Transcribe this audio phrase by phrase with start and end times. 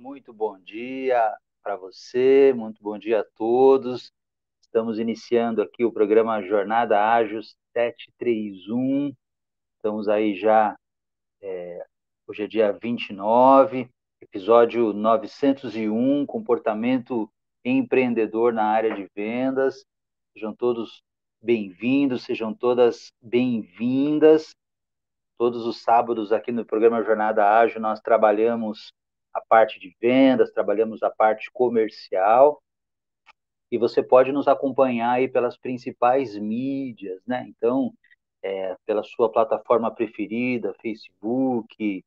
[0.00, 4.10] muito bom dia para você, muito bom dia a todos.
[4.62, 7.42] Estamos iniciando aqui o programa Jornada Ágil
[7.74, 9.12] 731.
[9.76, 10.74] Estamos aí já,
[11.42, 11.84] é,
[12.26, 13.90] hoje é dia 29,
[14.22, 17.30] episódio 901, comportamento
[17.62, 19.84] empreendedor na área de vendas.
[20.32, 21.02] Sejam todos
[21.42, 24.56] bem-vindos, sejam todas bem-vindas.
[25.36, 28.94] Todos os sábados aqui no programa Jornada Ágil nós trabalhamos
[29.32, 32.62] a parte de vendas, trabalhamos a parte comercial,
[33.70, 37.44] e você pode nos acompanhar aí pelas principais mídias, né?
[37.48, 37.92] Então,
[38.42, 42.04] é, pela sua plataforma preferida, Facebook,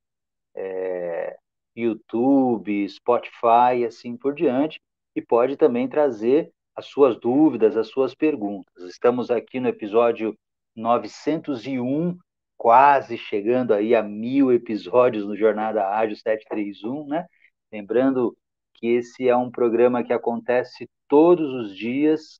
[0.56, 1.38] é,
[1.76, 4.80] YouTube, Spotify, e assim por diante,
[5.16, 8.84] e pode também trazer as suas dúvidas, as suas perguntas.
[8.84, 10.38] Estamos aqui no episódio
[10.76, 12.18] 901
[12.64, 17.28] quase chegando aí a mil episódios no Jornada Ágil 731, né?
[17.70, 18.38] Lembrando
[18.74, 22.40] que esse é um programa que acontece todos os dias,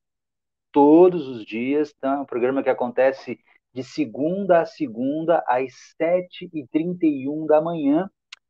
[0.72, 2.22] todos os dias, tá?
[2.22, 3.38] Um programa que acontece
[3.74, 8.08] de segunda a segunda, às 7h31 da manhã,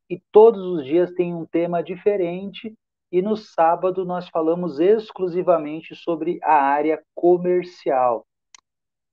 [0.08, 2.72] e todos os dias tem um tema diferente,
[3.10, 8.24] e no sábado nós falamos exclusivamente sobre a área comercial.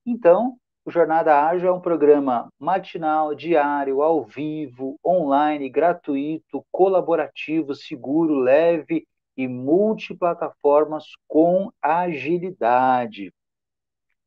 [0.05, 8.39] Então, o Jornada Ágil é um programa matinal, diário, ao vivo, online, gratuito, colaborativo, seguro,
[8.39, 9.05] leve
[9.37, 13.31] e multiplataformas com agilidade.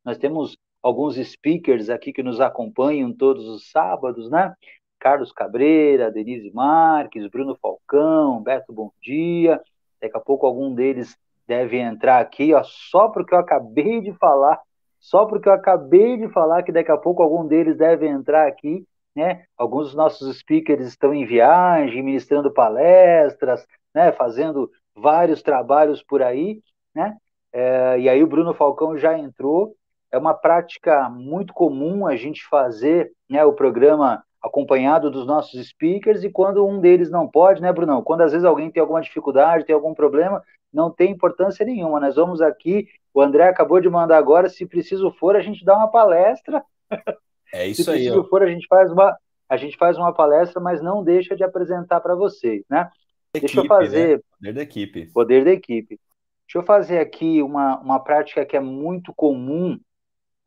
[0.05, 4.55] Nós temos alguns speakers aqui que nos acompanham todos os sábados, né?
[5.01, 9.61] Carlos Cabreira, Denise Marques, Bruno Falcão, Beto Bom Dia.
[10.01, 14.61] Daqui a pouco algum deles deve entrar aqui, ó, só porque eu acabei de falar
[15.05, 18.87] só porque eu acabei de falar que daqui a pouco algum deles deve entrar aqui,
[19.15, 19.45] né?
[19.55, 24.13] Alguns dos nossos speakers estão em viagem, ministrando palestras, né?
[24.13, 26.63] Fazendo vários trabalhos por aí,
[26.95, 27.19] né?
[27.53, 29.77] É, e aí o Bruno Falcão já entrou.
[30.11, 33.45] É uma prática muito comum a gente fazer, né?
[33.45, 38.03] O programa acompanhado dos nossos speakers e quando um deles não pode, né, Brunão?
[38.03, 40.43] Quando às vezes alguém tem alguma dificuldade, tem algum problema,
[40.75, 42.01] não tem importância nenhuma.
[42.01, 45.77] Nós vamos aqui, o André acabou de mandar agora, se preciso for, a gente dá
[45.77, 46.63] uma palestra.
[47.53, 47.99] É isso se aí.
[47.99, 49.17] Se preciso for, a gente faz uma
[49.49, 52.91] a gente faz uma palestra, mas não deixa de apresentar para vocês, né?
[53.33, 54.23] Equipe, Deixa eu fazer né?
[54.39, 55.07] poder da equipe.
[55.13, 56.01] Poder da equipe.
[56.47, 59.79] Deixa eu fazer aqui uma, uma prática que é muito comum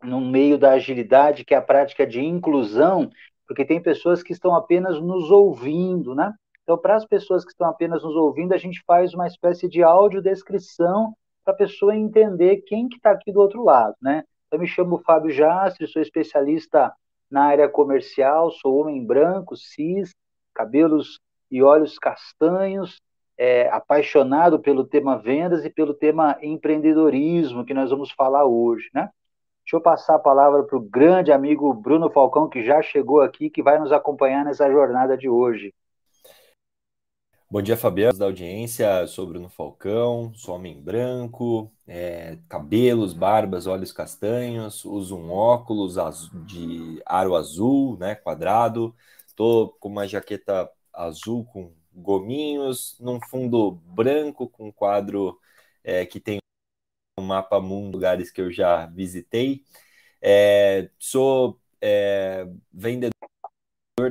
[0.01, 3.09] no meio da agilidade, que é a prática de inclusão,
[3.47, 6.33] porque tem pessoas que estão apenas nos ouvindo, né?
[6.67, 9.81] Então, para as pessoas que estão apenas nos ouvindo, a gente faz uma espécie de
[9.81, 14.25] audiodescrição para a pessoa entender quem que está aqui do outro lado, né?
[14.51, 16.93] Eu me chamo Fábio Jastre, sou especialista
[17.31, 20.13] na área comercial, sou homem branco, cis,
[20.53, 23.01] cabelos e olhos castanhos,
[23.37, 29.09] é, apaixonado pelo tema vendas e pelo tema empreendedorismo que nós vamos falar hoje, né?
[29.63, 33.49] Deixa eu passar a palavra para o grande amigo Bruno Falcão, que já chegou aqui,
[33.49, 35.73] que vai nos acompanhar nessa jornada de hoje.
[37.49, 39.07] Bom dia, Fabiano, da audiência.
[39.07, 45.95] Sou Bruno Falcão, sou homem branco, é, cabelos, barbas, olhos castanhos, uso um óculos
[46.45, 48.93] de aro azul, né, quadrado.
[49.35, 55.39] Tô com uma jaqueta azul com gominhos, num fundo branco com quadro
[55.83, 56.39] é, que tem
[57.19, 59.63] um mapa mundo, lugares que eu já visitei.
[60.21, 63.13] É, sou é, vendedor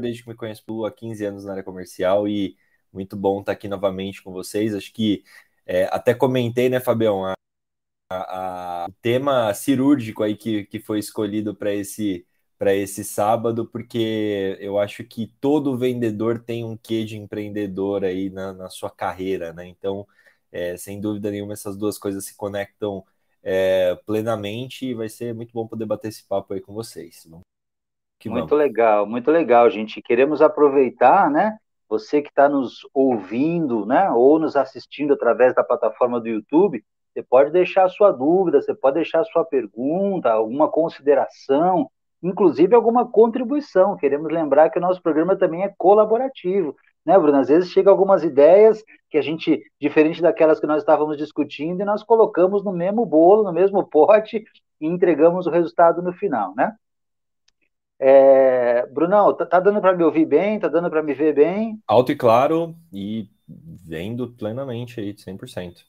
[0.00, 2.56] desde que me conheço há 15 anos na área comercial e
[2.96, 4.74] muito bom estar aqui novamente com vocês.
[4.74, 5.22] Acho que
[5.66, 7.34] é, até comentei, né, Fabião, a,
[8.10, 12.26] a, o tema cirúrgico aí que, que foi escolhido para esse
[12.58, 18.30] para esse sábado, porque eu acho que todo vendedor tem um quê de empreendedor aí
[18.30, 19.66] na, na sua carreira, né?
[19.66, 20.06] Então,
[20.50, 23.04] é, sem dúvida nenhuma, essas duas coisas se conectam
[23.42, 27.26] é, plenamente e vai ser muito bom poder bater esse papo aí com vocês.
[28.25, 28.52] Muito vamos.
[28.52, 30.00] legal, muito legal, gente.
[30.00, 31.58] Queremos aproveitar, né?
[31.88, 37.23] Você que está nos ouvindo, né, ou nos assistindo através da plataforma do YouTube, você
[37.23, 41.91] pode deixar a sua dúvida, você pode deixar a sua pergunta, alguma consideração,
[42.23, 43.97] inclusive alguma contribuição.
[43.97, 47.38] Queremos lembrar que o nosso programa também é colaborativo, né, Bruno?
[47.38, 51.85] Às vezes chega algumas ideias que a gente, diferente daquelas que nós estávamos discutindo, e
[51.85, 54.44] nós colocamos no mesmo bolo, no mesmo pote
[54.81, 56.75] e entregamos o resultado no final, né?
[57.98, 60.58] É, Brunão, tá, tá dando para me ouvir bem?
[60.58, 61.81] Tá dando para me ver bem?
[61.87, 65.84] Alto e claro e vendo plenamente aí, 100%.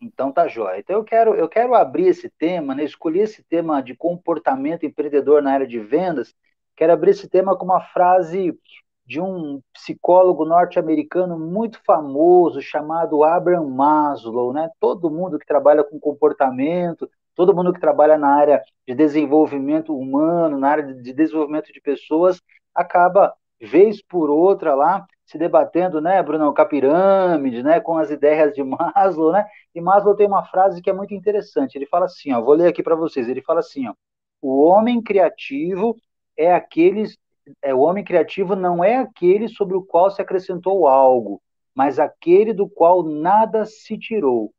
[0.00, 0.78] Então tá jóia.
[0.78, 2.84] Então eu quero, eu quero abrir esse tema, né?
[2.84, 6.34] escolhi esse tema de comportamento empreendedor na área de vendas.
[6.74, 8.58] Quero abrir esse tema com uma frase
[9.04, 14.70] de um psicólogo norte-americano muito famoso chamado Abraham Maslow, né?
[14.78, 17.10] Todo mundo que trabalha com comportamento,
[17.40, 22.38] todo mundo que trabalha na área de desenvolvimento humano, na área de desenvolvimento de pessoas,
[22.74, 28.10] acaba vez por outra lá se debatendo, né, Bruno, com a pirâmide, né, com as
[28.10, 28.62] ideias de
[28.94, 29.46] Maslow, né?
[29.74, 31.76] E Maslow tem uma frase que é muito interessante.
[31.76, 33.26] Ele fala assim, ó, vou ler aqui para vocês.
[33.26, 33.94] Ele fala assim, ó:
[34.42, 35.96] O homem criativo
[36.36, 37.16] é aqueles
[37.62, 41.42] é, o homem criativo não é aquele sobre o qual se acrescentou algo,
[41.74, 44.52] mas aquele do qual nada se tirou.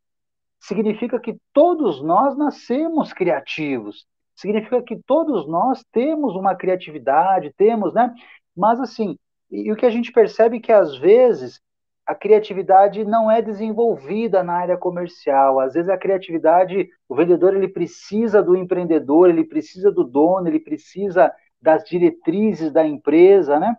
[0.62, 4.06] Significa que todos nós nascemos criativos.
[4.36, 8.13] Significa que todos nós temos uma criatividade, temos, né?
[8.56, 9.18] Mas assim,
[9.50, 11.60] e, e o que a gente percebe é que às vezes
[12.06, 15.60] a criatividade não é desenvolvida na área comercial.
[15.60, 20.60] Às vezes a criatividade, o vendedor ele precisa do empreendedor, ele precisa do dono, ele
[20.60, 23.75] precisa das diretrizes da empresa, né?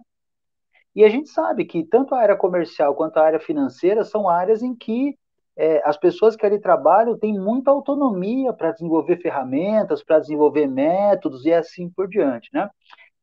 [0.95, 4.63] E a gente sabe que tanto a área comercial quanto a área financeira são áreas
[4.63, 5.17] em que
[5.57, 11.45] é, as pessoas que ali trabalham têm muita autonomia para desenvolver ferramentas, para desenvolver métodos
[11.45, 12.71] e assim por diante, né?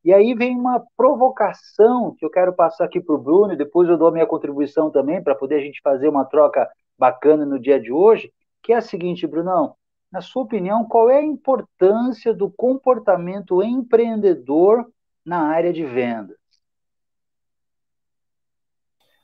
[0.04, 3.90] E aí vem uma provocação que eu quero passar aqui para o Bruno, e depois
[3.90, 7.60] eu dou a minha contribuição também para poder a gente fazer uma troca bacana no
[7.60, 8.31] dia de hoje,
[8.64, 9.76] que é a seguinte, Brunão,
[10.12, 14.90] na sua opinião, qual é a importância do comportamento empreendedor
[15.26, 16.38] na área de vendas?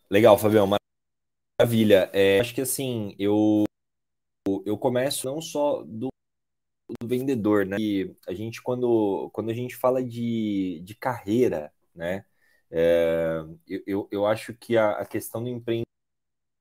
[0.10, 0.68] Legal, Fabião,
[1.60, 2.10] maravilha.
[2.14, 3.64] É, acho que assim, eu,
[4.66, 6.10] eu começo não só do,
[7.02, 7.78] do vendedor, né?
[7.80, 12.26] E a gente, quando, quando a gente fala de, de carreira, né?
[12.72, 13.44] É,
[13.88, 15.86] eu, eu acho que a, a questão do empreendedor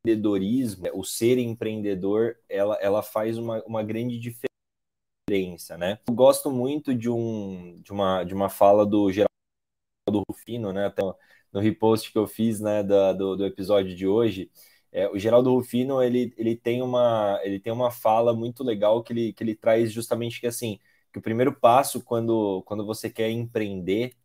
[0.04, 5.98] empreendedorismo, o ser empreendedor, ela, ela faz uma, uma grande diferença, né?
[6.06, 10.86] Eu gosto muito de, um, de, uma, de uma fala do Geraldo Rufino, né?
[10.86, 11.02] Até
[11.52, 14.50] no repost que eu fiz, né, do, do, do episódio de hoje,
[14.94, 19.12] é, o Geraldo Rufino, ele, ele, tem uma, ele tem uma fala muito legal que
[19.12, 20.78] ele, que ele traz justamente que, assim,
[21.12, 24.16] que o primeiro passo quando, quando você quer empreender,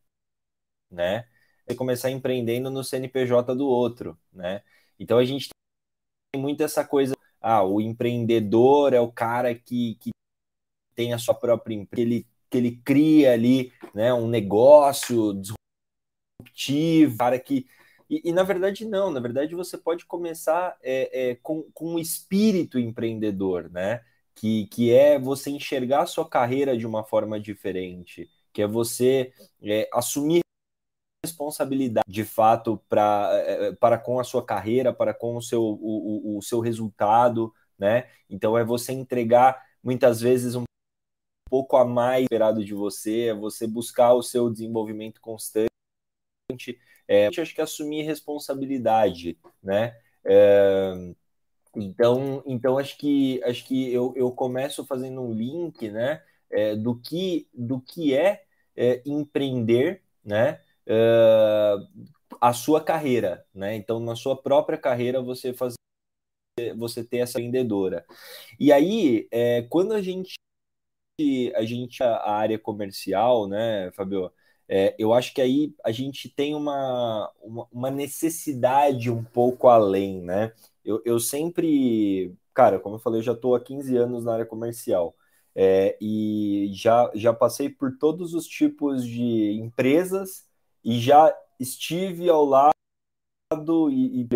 [0.91, 1.27] né,
[1.67, 4.63] é começar empreendendo no CNPJ do outro, né?
[4.99, 5.49] Então a gente
[6.35, 10.11] muito essa coisa, ah, o empreendedor é o cara que, que
[10.95, 17.39] tem a sua própria empresa, ele, que ele cria ali né, um negócio disruptivo, cara
[17.39, 17.67] que.
[18.09, 21.99] E, e, na verdade, não, na verdade, você pode começar é, é, com, com um
[21.99, 24.01] espírito empreendedor, né?
[24.33, 29.33] Que, que é você enxergar a sua carreira de uma forma diferente, que é você
[29.61, 30.41] é, assumir
[31.25, 36.37] responsabilidade de fato pra, eh, para com a sua carreira, para com o seu, o,
[36.37, 38.09] o seu resultado, né?
[38.29, 40.63] Então é você entregar muitas vezes um
[41.49, 45.68] pouco a mais esperado de você, é você buscar o seu desenvolvimento constante.
[47.07, 49.95] É, acho que assumir responsabilidade, né?
[50.25, 50.93] É,
[51.75, 56.23] então, então acho que acho que eu, eu começo fazendo um link, né?
[56.51, 58.43] É, do que do que é,
[58.75, 60.59] é empreender, né?
[60.89, 61.87] uh,
[62.41, 63.75] a sua carreira, né?
[63.75, 65.77] Então, na sua própria carreira, você fazer,
[66.77, 68.05] você ter essa vendedora.
[68.59, 70.35] E aí, é, quando a gente
[71.55, 74.31] a gente a área comercial, né, Fabio?
[74.71, 77.31] É, eu acho que aí a gente tem uma,
[77.71, 80.53] uma, necessidade um pouco além, né?
[80.85, 84.45] Eu, eu sempre, cara, como eu falei, eu já estou há 15 anos na área
[84.45, 85.15] comercial.
[85.55, 90.45] É, e já, já passei por todos os tipos de empresas
[90.83, 92.71] e já estive ao lado
[93.91, 94.27] e, e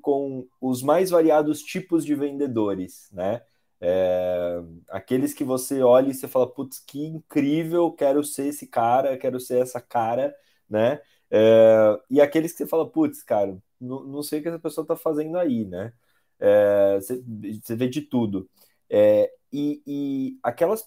[0.00, 3.42] com os mais variados tipos de vendedores, né?
[3.80, 9.16] É, aqueles que você olha e você fala, putz, que incrível, quero ser esse cara,
[9.18, 10.34] quero ser essa cara,
[10.68, 11.00] né?
[11.30, 14.86] É, e aqueles que você fala, putz, cara, não, não sei o que essa pessoa
[14.86, 15.92] tá fazendo aí, né?
[16.38, 17.22] É, você,
[17.62, 18.48] você, vê de tudo.
[18.88, 20.84] É, e, e aquelas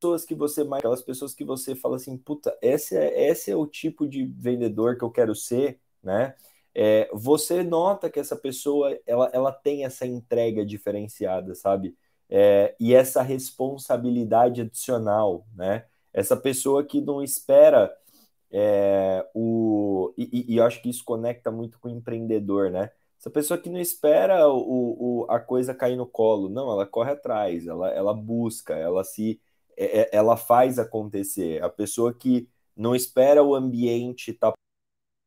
[0.00, 3.56] pessoas que você mais, aquelas pessoas que você fala assim, puta, esse é, esse é
[3.56, 6.34] o tipo de vendedor que eu quero ser, né?
[6.74, 11.96] É, você nota que essa pessoa ela, ela tem essa entrega diferenciada, sabe?
[12.28, 15.86] É, e essa responsabilidade adicional, né?
[16.12, 17.94] Essa pessoa que não espera
[18.50, 20.12] é, o.
[20.16, 22.90] E, e, eu acho que isso conecta muito com o empreendedor, né?
[23.18, 27.12] Essa pessoa que não espera o, o, a coisa cair no colo, não, ela corre
[27.12, 29.40] atrás, ela, ela busca, ela se
[29.76, 31.62] é, é, ela faz acontecer.
[31.62, 34.56] A pessoa que não espera o ambiente estar tá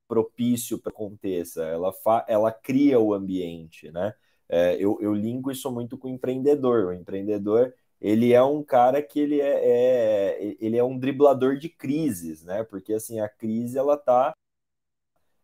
[0.08, 4.14] propício para aconteça, ela, fa ela cria o ambiente, né?
[4.50, 6.88] É, eu, eu linko isso muito com o empreendedor.
[6.88, 11.70] O empreendedor ele é um cara que ele é, é, ele é um driblador de
[11.70, 12.64] crises, né?
[12.64, 14.34] Porque assim a crise ela tá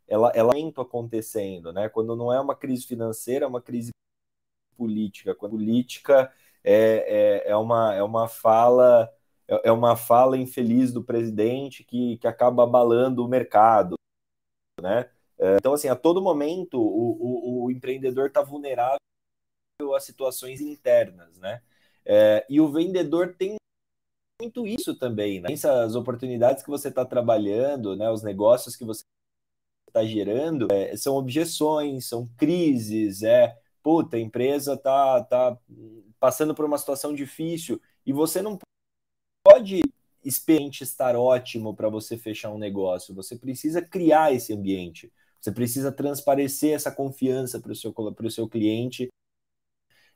[0.07, 1.89] ela ela é acontecendo, né?
[1.89, 3.91] Quando não é uma crise financeira, é uma crise
[4.77, 5.35] política.
[5.35, 6.31] Quando política
[6.63, 9.09] é, é, é uma é uma fala
[9.47, 13.95] é, é uma fala infeliz do presidente que, que acaba abalando o mercado,
[14.83, 15.09] né?
[15.39, 18.99] É, então, assim, a todo momento o, o, o empreendedor está vulnerável
[19.95, 21.61] a situações internas, né?
[22.05, 23.55] É, e o vendedor tem
[24.41, 25.51] muito isso também, né?
[25.51, 28.09] Essas oportunidades que você está trabalhando, né?
[28.11, 29.03] Os negócios que você
[29.87, 35.57] está gerando é, são objeções, são crises, é puta, a empresa tá, tá
[36.19, 38.57] passando por uma situação difícil e você não
[39.45, 39.81] pode
[40.23, 43.13] experiente estar ótimo para você fechar um negócio.
[43.15, 45.11] Você precisa criar esse ambiente.
[45.39, 47.93] Você precisa transparecer essa confiança para o seu,
[48.29, 49.09] seu cliente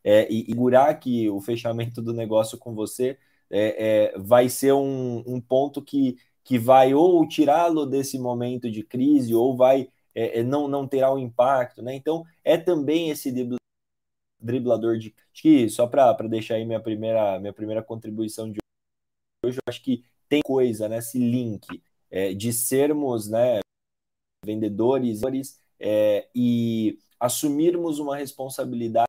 [0.04, 3.18] é, e segurar que o fechamento do negócio com você
[3.50, 8.84] é, é, vai ser um, um, ponto que, que vai ou tirá-lo desse momento de
[8.84, 11.82] crise ou vai é, é, não, não terá um impacto.
[11.82, 11.94] Né?
[11.96, 13.32] Então, é também esse
[14.42, 15.14] driblador de.
[15.34, 18.60] Acho que só para deixar aí minha primeira, minha primeira contribuição de
[19.48, 23.60] hoje, eu acho que tem coisa, né, link é, de sermos né,
[24.46, 25.22] vendedores
[25.80, 29.08] é, e assumirmos uma responsabilidade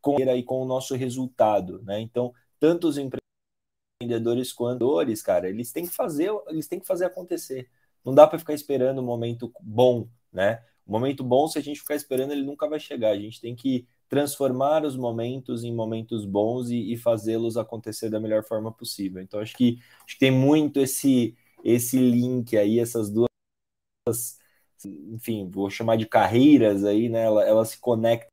[0.00, 2.00] com e com o nosso resultado, né?
[2.00, 7.04] Então, tanto os empreendedores quanto os cara, eles têm que fazer, eles têm que fazer
[7.04, 7.68] acontecer.
[8.04, 10.64] Não dá para ficar esperando o um momento bom, né?
[10.86, 13.10] O momento bom, se a gente ficar esperando, ele nunca vai chegar.
[13.10, 18.18] A gente tem que transformar os momentos em momentos bons e, e fazê-los acontecer da
[18.18, 19.22] melhor forma possível.
[19.22, 23.28] Então, acho que, acho que tem muito esse, esse link aí, essas duas,
[24.84, 27.22] enfim, vou chamar de carreiras aí, né?
[27.22, 28.28] Elas ela se conectam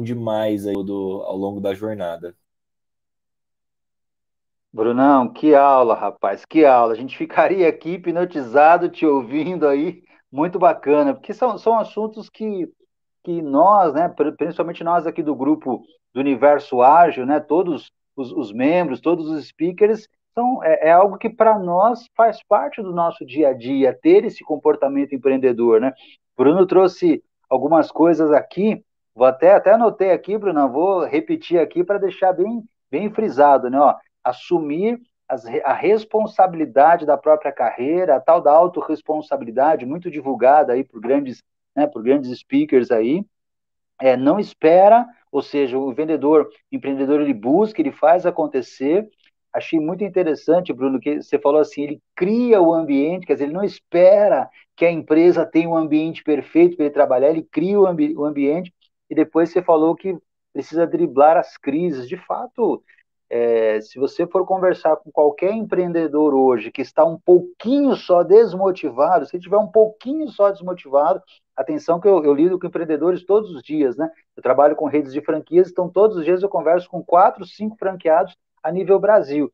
[0.00, 2.36] demais aí do, ao longo da jornada.
[4.72, 6.92] Brunão, que aula, rapaz, que aula.
[6.92, 12.72] A gente ficaria aqui hipnotizado te ouvindo aí, muito bacana, porque são, são assuntos que
[13.24, 18.52] que nós, né, principalmente nós aqui do grupo do Universo Ágil, né, todos os, os
[18.52, 23.24] membros, todos os speakers, são, é, é algo que para nós faz parte do nosso
[23.24, 25.92] dia a dia, ter esse comportamento empreendedor, né?
[26.36, 31.98] Bruno trouxe algumas coisas aqui, vou até, até anotei aqui, Bruno, vou repetir aqui para
[31.98, 33.78] deixar bem, bem frisado, né?
[33.78, 40.82] Ó, assumir as, a responsabilidade da própria carreira, a tal da autorresponsabilidade, muito divulgada aí
[40.82, 41.42] por grandes
[41.76, 43.24] né, por grandes speakers aí,
[44.00, 49.08] é, não espera, ou seja, o vendedor, o empreendedor, ele busca, ele faz acontecer.
[49.52, 53.52] Achei muito interessante, Bruno, que você falou assim, ele cria o ambiente, quer dizer, ele
[53.52, 57.86] não espera que a empresa tenha um ambiente perfeito para ele trabalhar, ele cria o,
[57.86, 58.72] ambi o ambiente,
[59.08, 60.18] e depois você falou que
[60.52, 62.08] precisa driblar as crises.
[62.08, 62.82] De fato,
[63.30, 69.26] é, se você for conversar com qualquer empreendedor hoje que está um pouquinho só desmotivado,
[69.26, 71.22] se tiver um pouquinho só desmotivado,
[71.56, 74.10] atenção que eu, eu, lido com empreendedores todos os dias, né?
[74.36, 77.76] Eu trabalho com redes de franquias, então todos os dias eu converso com quatro, cinco
[77.76, 79.50] franqueados a nível Brasil.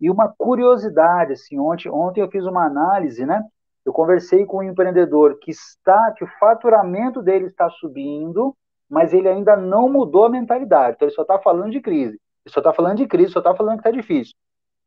[0.00, 3.42] E uma curiosidade, assim, ontem, ontem eu fiz uma análise, né?
[3.84, 8.56] Eu conversei com um empreendedor que está, que o faturamento dele está subindo,
[8.88, 10.96] mas ele ainda não mudou a mentalidade.
[10.96, 13.80] Então ele só está falando de crise só está falando de crise, só está falando
[13.80, 14.34] que está difícil.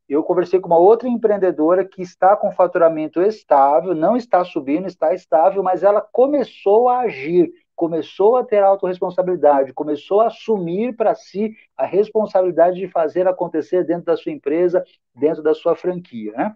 [0.08, 5.14] Eu conversei com uma outra empreendedora que está com faturamento estável, não está subindo, está
[5.14, 11.54] estável, mas ela começou a agir, começou a ter autorresponsabilidade, começou a assumir para si
[11.76, 14.84] a responsabilidade de fazer acontecer dentro da sua empresa,
[15.14, 16.56] dentro da sua franquia, né?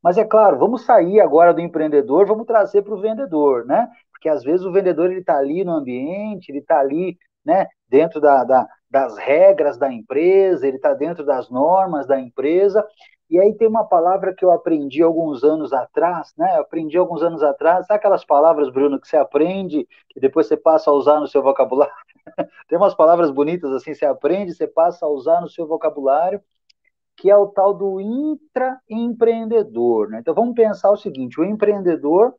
[0.00, 3.88] Mas é claro, vamos sair agora do empreendedor, vamos trazer para o vendedor, né?
[4.10, 8.20] Porque às vezes o vendedor ele está ali no ambiente, ele está ali, né, dentro
[8.20, 12.86] da, da, das regras da empresa, ele está dentro das normas da empresa.
[13.30, 16.58] E aí tem uma palavra que eu aprendi alguns anos atrás, né?
[16.58, 20.58] Eu aprendi alguns anos atrás, sabe aquelas palavras, Bruno, que você aprende e depois você
[20.58, 21.94] passa a usar no seu vocabulário?
[22.68, 26.42] tem umas palavras bonitas assim, você aprende, você passa a usar no seu vocabulário,
[27.16, 30.18] que é o tal do intraempreendedor, né?
[30.20, 32.34] Então vamos pensar o seguinte, o empreendedor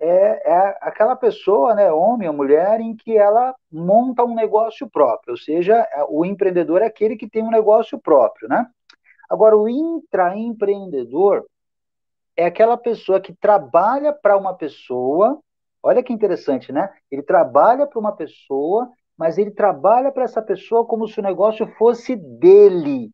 [0.00, 5.32] é, é aquela pessoa, né, homem ou mulher, em que ela monta um negócio próprio,
[5.32, 8.66] ou seja, é, o empreendedor é aquele que tem um negócio próprio, né?
[9.28, 11.46] Agora, o intraempreendedor
[12.36, 15.40] é aquela pessoa que trabalha para uma pessoa,
[15.82, 16.90] olha que interessante, né?
[17.10, 21.66] Ele trabalha para uma pessoa, mas ele trabalha para essa pessoa como se o negócio
[21.78, 23.10] fosse dele.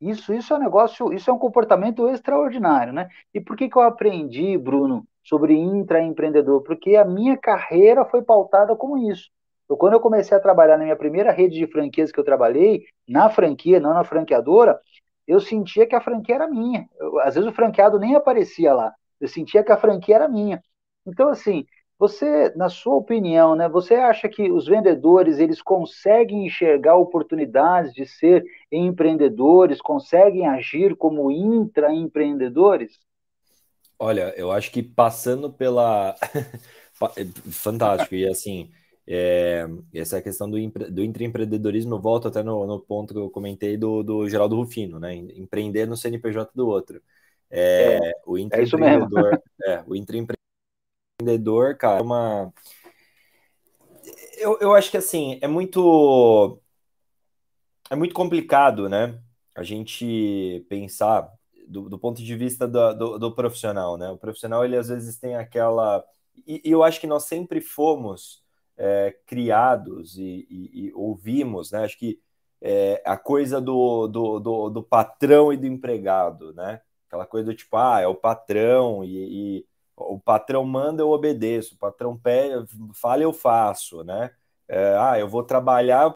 [0.00, 3.08] Isso, isso é um negócio, isso é um comportamento extraordinário, né?
[3.34, 8.74] E por que, que eu aprendi, Bruno, sobre intraempreendedor, porque a minha carreira foi pautada
[8.76, 9.30] como isso.
[9.78, 13.30] Quando eu comecei a trabalhar na minha primeira rede de franquias que eu trabalhei, na
[13.30, 14.80] franquia, não na franqueadora,
[15.26, 16.88] eu sentia que a franquia era minha.
[16.98, 18.92] Eu, às vezes o franqueado nem aparecia lá.
[19.20, 20.60] Eu sentia que a franquia era minha.
[21.06, 21.64] Então, assim,
[21.96, 28.06] você, na sua opinião, né, você acha que os vendedores eles conseguem enxergar oportunidades de
[28.06, 32.98] ser empreendedores, conseguem agir como intraempreendedores?
[34.02, 36.16] Olha, eu acho que passando pela.
[37.52, 38.70] Fantástico, e assim,
[39.06, 40.56] é, essa é questão do,
[40.90, 44.98] do intraempreendedorismo, eu volto até no, no, ponto que eu comentei do, do Geraldo Rufino,
[44.98, 45.14] né?
[45.14, 47.02] Empreender no CNPJ do outro.
[47.50, 49.38] É, é, o intraempreendedor, é,
[49.70, 52.52] é, o intraempreendedor, cara, é uma.
[54.38, 56.58] Eu, eu acho que assim, é muito.
[57.90, 59.18] É muito complicado, né?
[59.54, 61.30] A gente pensar
[61.70, 64.10] do, do ponto de vista do, do, do, profissional, né?
[64.10, 66.04] O profissional, ele às vezes tem aquela.
[66.46, 68.42] E, e eu acho que nós sempre fomos
[68.76, 71.84] é, criados e, e, e, ouvimos, né?
[71.84, 72.20] Acho que
[72.60, 76.80] é, a coisa do, do, do, patrão e do empregado, né?
[77.06, 81.74] Aquela coisa do tipo, ah, é o patrão e, e o patrão manda, eu obedeço,
[81.74, 84.30] o patrão pede, fala, eu faço, né?
[84.68, 86.12] É, ah, eu vou trabalhar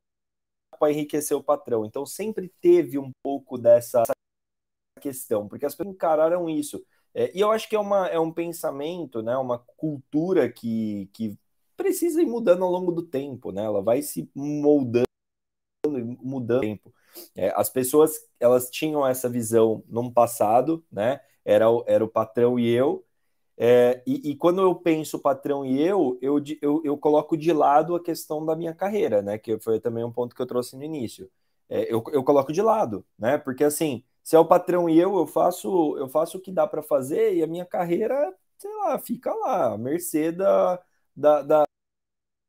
[0.79, 1.85] para enriquecer o patrão.
[1.85, 4.03] Então sempre teve um pouco dessa
[5.05, 6.83] questão, porque as pessoas encararam isso.
[7.13, 11.39] É, e eu acho que é, uma, é um pensamento, né, uma cultura que, que
[11.77, 13.65] precisa ir mudando ao longo do tempo, né?
[13.65, 15.07] Ela vai se moldando,
[16.23, 16.95] mudando o tempo.
[17.37, 21.21] É, as pessoas elas tinham essa visão no passado, né?
[21.45, 23.05] Era, era o patrão e eu.
[23.57, 27.95] É, e, e, quando eu penso patrão e eu, eu, eu, eu coloco de lado
[27.95, 29.39] a questão da minha carreira, né?
[29.39, 31.31] Que foi também um ponto que eu trouxe no início.
[31.69, 33.39] É, eu, eu coloco de lado, né?
[33.39, 36.67] Porque assim, se é o patrão e eu, eu faço, eu faço o que dá
[36.67, 40.83] para fazer e a minha carreira, sei lá, fica lá, à mercê da,
[41.15, 41.65] da, da,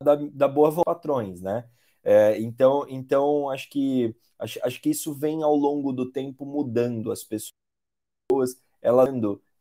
[0.04, 1.70] da, da boa patrões, né?
[2.04, 7.12] É, então, então acho que acho, acho que isso vem ao longo do tempo mudando
[7.12, 7.54] as pessoas,
[8.82, 9.10] elas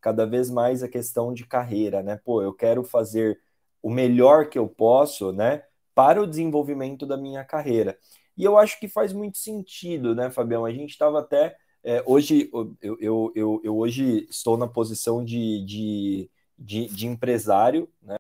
[0.01, 2.17] cada vez mais a questão de carreira, né?
[2.25, 3.41] Pô, eu quero fazer
[3.83, 7.99] o melhor que eu posso, né, para o desenvolvimento da minha carreira.
[8.37, 10.65] E eu acho que faz muito sentido, né, Fabião?
[10.65, 15.63] A gente estava até é, hoje, eu, eu, eu, eu, hoje estou na posição de,
[15.65, 18.17] de, de, de empresário, né?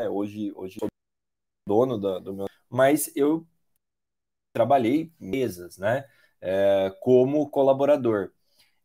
[0.00, 0.88] É, hoje, hoje sou
[1.66, 2.46] dono da, do meu...
[2.68, 3.46] Mas eu
[4.52, 6.08] trabalhei mesas, né?
[6.40, 8.30] É, como colaborador.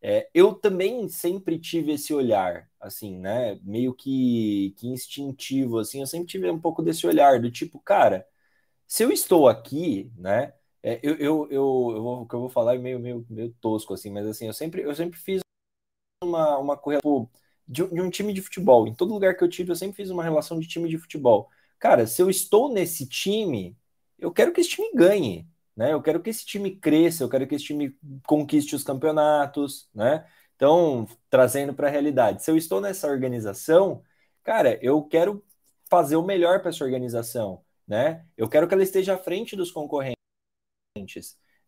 [0.01, 3.59] É, eu também sempre tive esse olhar, assim, né?
[3.63, 6.01] Meio que, que instintivo, assim.
[6.01, 8.25] Eu sempre tive um pouco desse olhar do tipo, cara,
[8.87, 10.53] se eu estou aqui, né?
[10.83, 13.53] É, eu, eu, eu, eu vou, o que eu vou falar é meio, meio, meio
[13.61, 15.41] tosco, assim, mas assim, eu sempre, eu sempre fiz
[16.23, 17.29] uma, uma correlação
[17.67, 18.87] de, de um time de futebol.
[18.87, 21.49] Em todo lugar que eu tive, eu sempre fiz uma relação de time de futebol.
[21.79, 23.77] Cara, se eu estou nesse time,
[24.17, 25.93] eu quero que esse time ganhe, né?
[25.93, 30.25] Eu quero que esse time cresça, eu quero que esse time conquiste os campeonatos, né?
[30.55, 34.03] Então, trazendo para a realidade, se eu estou nessa organização,
[34.43, 35.43] cara, eu quero
[35.89, 38.25] fazer o melhor para essa organização, né?
[38.37, 40.18] Eu quero que ela esteja à frente dos concorrentes.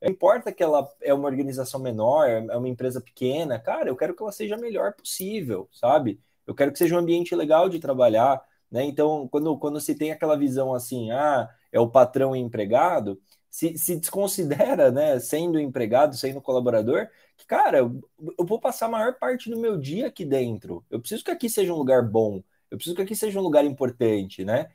[0.02, 4.15] Não importa que ela é uma organização menor, é uma empresa pequena, cara, eu quero
[4.15, 6.20] que ela seja a melhor possível, sabe?
[6.48, 8.41] Eu quero que seja um ambiente legal de trabalhar,
[8.72, 8.84] né?
[8.84, 13.78] Então, quando, quando se tem aquela visão assim, ah, é o patrão e empregado, se,
[13.78, 18.02] se desconsidera, né, sendo empregado, sendo colaborador, que, cara, eu,
[18.39, 20.86] eu vou passar a maior parte do meu dia aqui dentro.
[20.89, 22.41] Eu preciso que aqui seja um lugar bom,
[22.72, 24.70] eu preciso que aqui seja um lugar importante, né?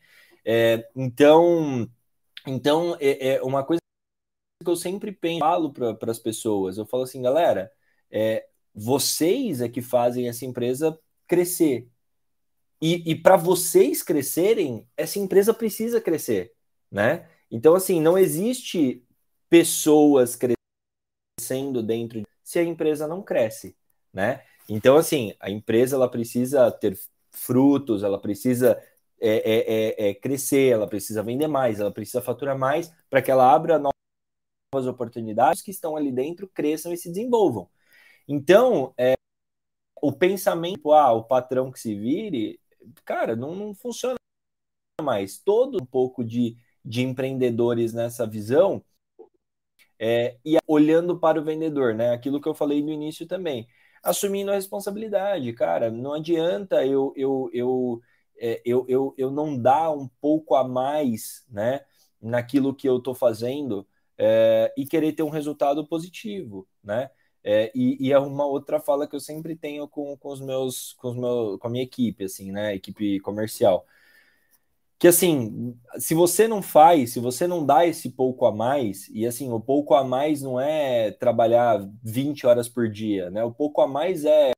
[0.45, 1.89] É, então,
[2.47, 3.81] então é, é uma coisa
[4.65, 6.79] que eu sempre penso, falo para as pessoas.
[6.79, 7.71] Eu falo assim, galera,
[8.11, 11.89] é, vocês é que fazem essa empresa crescer.
[12.81, 16.53] E, e para vocês crescerem, essa empresa precisa crescer,
[16.91, 17.29] né?
[17.51, 19.03] Então, assim, não existe
[19.49, 22.27] pessoas crescendo dentro de...
[22.43, 23.77] se a empresa não cresce,
[24.13, 24.43] né?
[24.69, 26.99] Então, assim, a empresa ela precisa ter
[27.31, 28.83] frutos, ela precisa
[29.21, 33.31] é, é, é, é crescer, ela precisa vender mais, ela precisa faturar mais para que
[33.31, 33.79] ela abra
[34.73, 37.69] novas oportunidades que estão ali dentro cresçam e se desenvolvam.
[38.29, 39.15] Então, é,
[40.03, 42.61] o pensamento, ah, o patrão que se vire,
[43.05, 44.17] cara, não, não funciona
[45.03, 45.39] mais.
[45.39, 48.85] Todo um pouco de, de empreendedores nessa visão
[49.99, 52.13] é, e olhando para o vendedor, né?
[52.13, 53.67] Aquilo que eu falei no início também.
[54.03, 58.01] Assumindo a responsabilidade, cara, não adianta eu, eu, eu,
[58.39, 61.85] é, eu, eu, eu não dar um pouco a mais, né?
[62.21, 63.87] Naquilo que eu estou fazendo,
[64.19, 67.11] é, e querer ter um resultado positivo, né?
[67.45, 70.95] É, e, e, é uma outra fala que eu sempre tenho com, com os meus,
[70.95, 72.75] com os meus, com a minha equipe, assim, né?
[72.75, 73.87] Equipe comercial.
[74.99, 79.27] Que assim, se você não faz, se você não dá esse pouco a mais, e
[79.27, 83.45] assim, o pouco a mais não é trabalhar 20 horas por dia, né?
[83.45, 84.53] O pouco a mais é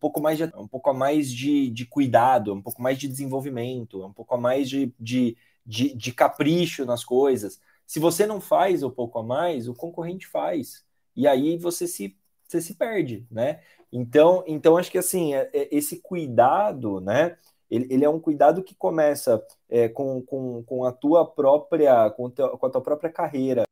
[0.00, 4.04] pouco mais de, um pouco a mais de, de cuidado, um pouco mais de desenvolvimento,
[4.04, 7.60] um pouco a mais de, de, de, de capricho nas coisas.
[7.90, 10.86] Se você não faz um pouco a mais, o concorrente faz.
[11.16, 13.64] E aí você se, você se perde, né?
[13.90, 17.36] Então, então acho que assim, é, é, esse cuidado, né?
[17.68, 22.30] Ele, ele, é um cuidado que começa é, com, com, com a tua própria, com,
[22.30, 23.64] teu, com a tua própria carreira,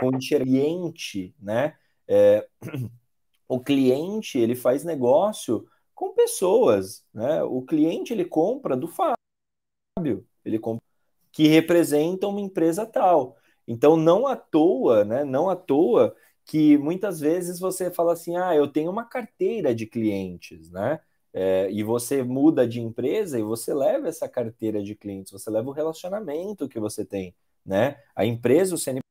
[0.00, 1.76] com o cliente, né?
[2.08, 2.48] É,
[3.46, 7.44] o cliente ele faz negócio com pessoas, né?
[7.44, 10.93] O cliente ele compra do Fábio, ele compra
[11.34, 13.36] que representa uma empresa tal.
[13.66, 15.24] Então não à toa, né?
[15.24, 19.84] Não à toa que muitas vezes você fala assim, ah, eu tenho uma carteira de
[19.84, 21.00] clientes, né?
[21.32, 25.68] É, e você muda de empresa e você leva essa carteira de clientes, você leva
[25.68, 27.34] o relacionamento que você tem,
[27.66, 28.00] né?
[28.14, 29.02] A empresa, o CNPJ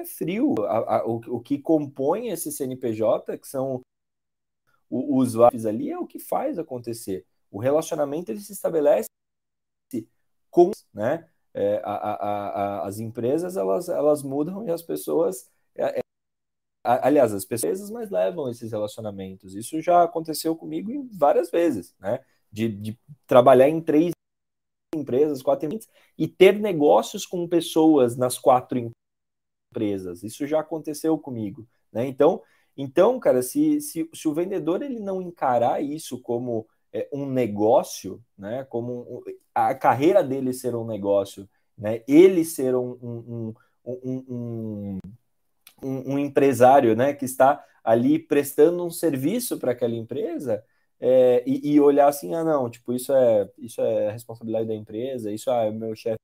[0.00, 0.54] é frio.
[0.66, 3.80] A, a, o, o, que compõe esse CNPJ, que são
[4.90, 7.24] os usuários ali, é o que faz acontecer.
[7.50, 9.08] O relacionamento ele se estabelece
[10.54, 11.28] com, né?
[11.52, 16.02] É, a, as empresas elas, elas mudam e as pessoas é, é
[16.84, 19.54] aliás, as pessoas mas levam esses relacionamentos.
[19.54, 22.24] Isso já aconteceu comigo várias vezes, né?
[22.52, 24.12] De, de trabalhar em três
[24.94, 28.78] empresas, quatro empresas, e ter negócios com pessoas nas quatro
[29.72, 30.22] empresas.
[30.22, 32.06] Isso já aconteceu comigo, né?
[32.06, 32.42] Então,
[32.76, 36.68] então, cara, se, se, se o vendedor ele não encarar isso como
[37.12, 38.64] um negócio, né?
[38.64, 42.02] Como a carreira dele ser um negócio, né?
[42.06, 43.54] Ele ser um
[43.84, 44.98] um,
[45.82, 50.64] um, empresário né, que está ali prestando um serviço para aquela empresa
[51.00, 55.30] é, e, e, olhar assim, ah, não, tipo, isso é, isso é responsabilidade da empresa,
[55.30, 56.18] isso ah, é meu chefe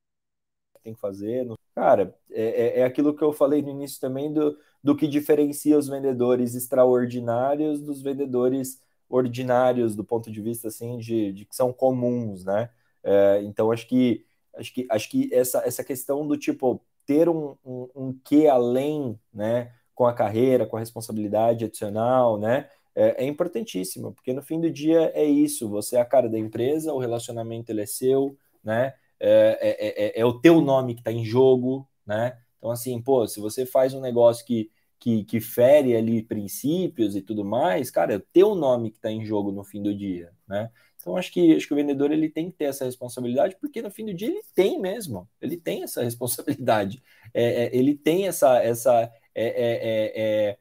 [0.82, 1.46] tem que fazer.
[1.74, 5.76] Cara, é, é, é aquilo que eu falei no início também do, do que diferencia
[5.76, 8.80] os vendedores extraordinários dos vendedores
[9.10, 12.70] ordinários do ponto de vista assim de, de que são comuns, né?
[13.02, 14.24] É, então acho que
[14.56, 19.18] acho que acho que essa, essa questão do tipo ter um, um, um que além,
[19.34, 24.60] né, com a carreira, com a responsabilidade adicional, né, é, é importantíssimo, porque no fim
[24.60, 28.36] do dia é isso, você é a cara da empresa, o relacionamento ele é seu,
[28.62, 33.00] né, é, é, é, é o teu nome que está em jogo, né, então assim,
[33.02, 37.90] pô, se você faz um negócio que, que, que fere ali princípios e tudo mais,
[37.90, 41.16] cara, é o teu nome que está em jogo no fim do dia, né, então
[41.16, 44.04] acho que acho que o vendedor ele tem que ter essa responsabilidade, porque no fim
[44.04, 49.10] do dia ele tem mesmo, ele tem essa responsabilidade, é, é, ele tem essa essa
[49.34, 50.58] é, é, é,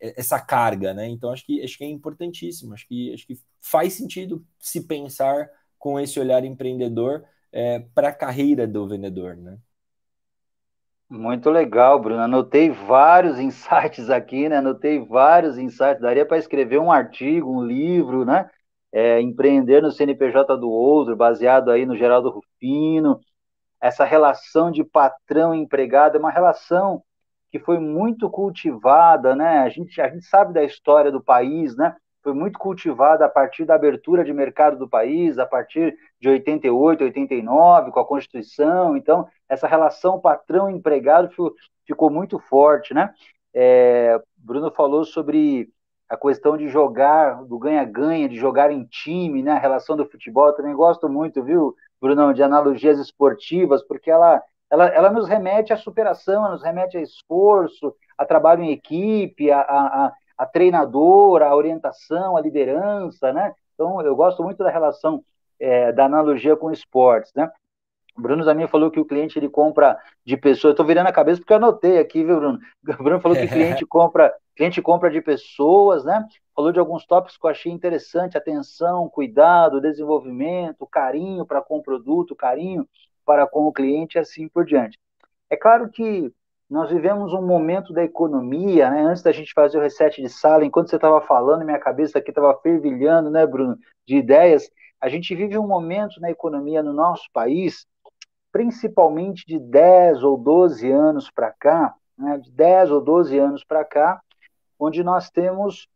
[0.00, 1.08] é, essa carga, né?
[1.08, 5.50] Então acho que acho que é importantíssimo, acho que acho que faz sentido se pensar
[5.78, 7.24] com esse olhar empreendedor
[7.94, 9.58] para a carreira do vendedor, né?
[11.10, 12.22] Muito legal, Bruno.
[12.22, 14.58] Anotei vários insights aqui, né?
[14.58, 16.00] Anotei vários insights.
[16.00, 18.48] Daria para escrever um artigo, um livro, né?
[18.92, 23.20] é, empreender no CNPJ do outro, baseado aí no Geraldo Rufino.
[23.80, 27.02] Essa relação de patrão-empregado é uma relação
[27.50, 29.60] que foi muito cultivada, né?
[29.60, 31.96] A gente, a gente sabe da história do país, né?
[32.22, 37.04] Foi muito cultivada a partir da abertura de mercado do país, a partir de 88,
[37.04, 38.96] 89, com a Constituição.
[38.96, 41.30] Então, essa relação patrão-empregado
[41.86, 43.12] ficou muito forte, né?
[43.54, 45.68] É, Bruno falou sobre
[46.08, 49.52] a questão de jogar, do ganha-ganha, de jogar em time, né?
[49.52, 54.42] A relação do futebol, eu também gosto muito, viu, Brunão, de analogias esportivas, porque ela,
[54.68, 59.50] ela, ela nos remete à superação, ela nos remete a esforço, a trabalho em equipe,
[59.50, 63.52] a, a, a treinador, a orientação, a liderança, né?
[63.74, 65.22] Então, eu gosto muito da relação
[65.58, 67.50] é, da analogia com esportes, né?
[68.16, 70.70] O Bruno Zamin falou que o cliente ele compra de pessoa.
[70.70, 72.58] Estou virando a cabeça porque eu anotei aqui, viu, Bruno?
[72.98, 76.26] O Bruno falou que o cliente compra cliente compra de pessoas, né?
[76.56, 81.82] Falou de alguns tópicos que eu achei interessante: atenção, cuidado, desenvolvimento, carinho para com o
[81.82, 82.88] produto, carinho
[83.26, 84.98] para com o cliente e assim por diante.
[85.50, 86.32] É claro que
[86.70, 89.02] nós vivemos um momento da economia, né?
[89.02, 92.30] Antes da gente fazer o reset de sala, enquanto você estava falando, minha cabeça aqui
[92.30, 94.70] estava fervilhando, né, Bruno, de ideias.
[95.00, 97.86] A gente vive um momento na economia no nosso país,
[98.52, 103.84] principalmente de 10 ou 12 anos para cá, né, de 10 ou 12 anos para
[103.84, 104.20] cá,
[104.78, 105.88] onde nós temos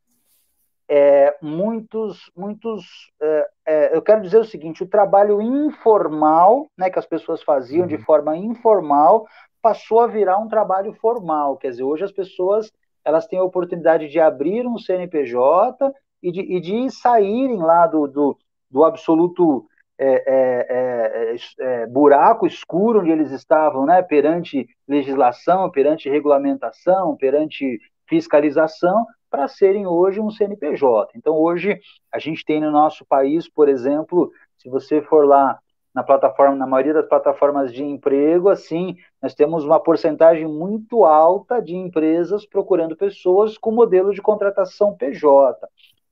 [0.88, 3.12] é, muitos, muitos.
[3.22, 7.82] É, é, eu quero dizer o seguinte: o trabalho informal, né, que as pessoas faziam
[7.82, 7.86] uhum.
[7.88, 9.24] de forma informal,
[9.64, 11.56] passou a virar um trabalho formal.
[11.56, 12.70] Quer dizer, hoje as pessoas
[13.02, 15.90] elas têm a oportunidade de abrir um CNPJ
[16.22, 18.38] e de, e de saírem lá do, do,
[18.70, 19.66] do absoluto
[19.98, 27.80] é, é, é, é, buraco escuro onde eles estavam, né, perante legislação, perante regulamentação, perante
[28.06, 31.12] fiscalização para serem hoje um CNPJ.
[31.16, 31.80] Então, hoje,
[32.12, 35.58] a gente tem no nosso país, por exemplo, se você for lá
[35.94, 41.62] na plataforma, na maioria das plataformas de emprego, assim, nós temos uma porcentagem muito alta
[41.62, 45.56] de empresas procurando pessoas com modelo de contratação PJ.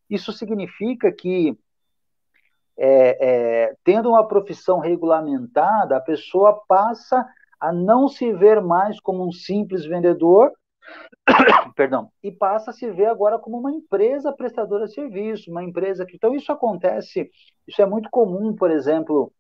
[0.09, 1.59] Isso significa que,
[2.79, 3.19] é,
[3.67, 7.27] é, tendo uma profissão regulamentada, a pessoa passa
[7.59, 10.53] a não se ver mais como um simples vendedor,
[11.75, 16.07] perdão, e passa a se ver agora como uma empresa prestadora de serviço, uma empresa
[16.07, 16.15] que.
[16.15, 17.31] Então, isso acontece,
[17.67, 19.33] isso é muito comum, por exemplo,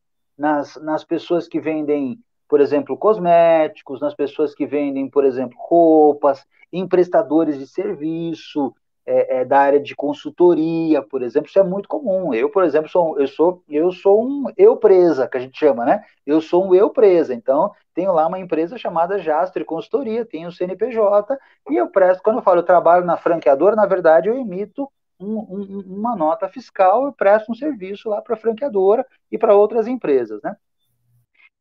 [0.42, 6.44] nas, nas pessoas que vendem, por exemplo, cosméticos, nas pessoas que vendem, por exemplo, roupas,
[6.72, 8.74] em prestadores de serviço,
[9.06, 12.34] é, é, da área de consultoria, por exemplo, isso é muito comum.
[12.34, 15.84] Eu, por exemplo, sou, eu sou eu sou um eu presa, que a gente chama,
[15.84, 16.02] né?
[16.26, 17.32] Eu sou um eu presa.
[17.32, 21.38] Então, tenho lá uma empresa chamada Jastre Consultoria, tenho o CNPJ
[21.70, 22.20] e eu presto.
[22.20, 24.90] Quando eu falo eu trabalho na franqueadora, na verdade eu emito
[25.22, 29.54] um, um, uma nota fiscal e presto um serviço lá para a franqueadora e para
[29.54, 30.56] outras empresas, né?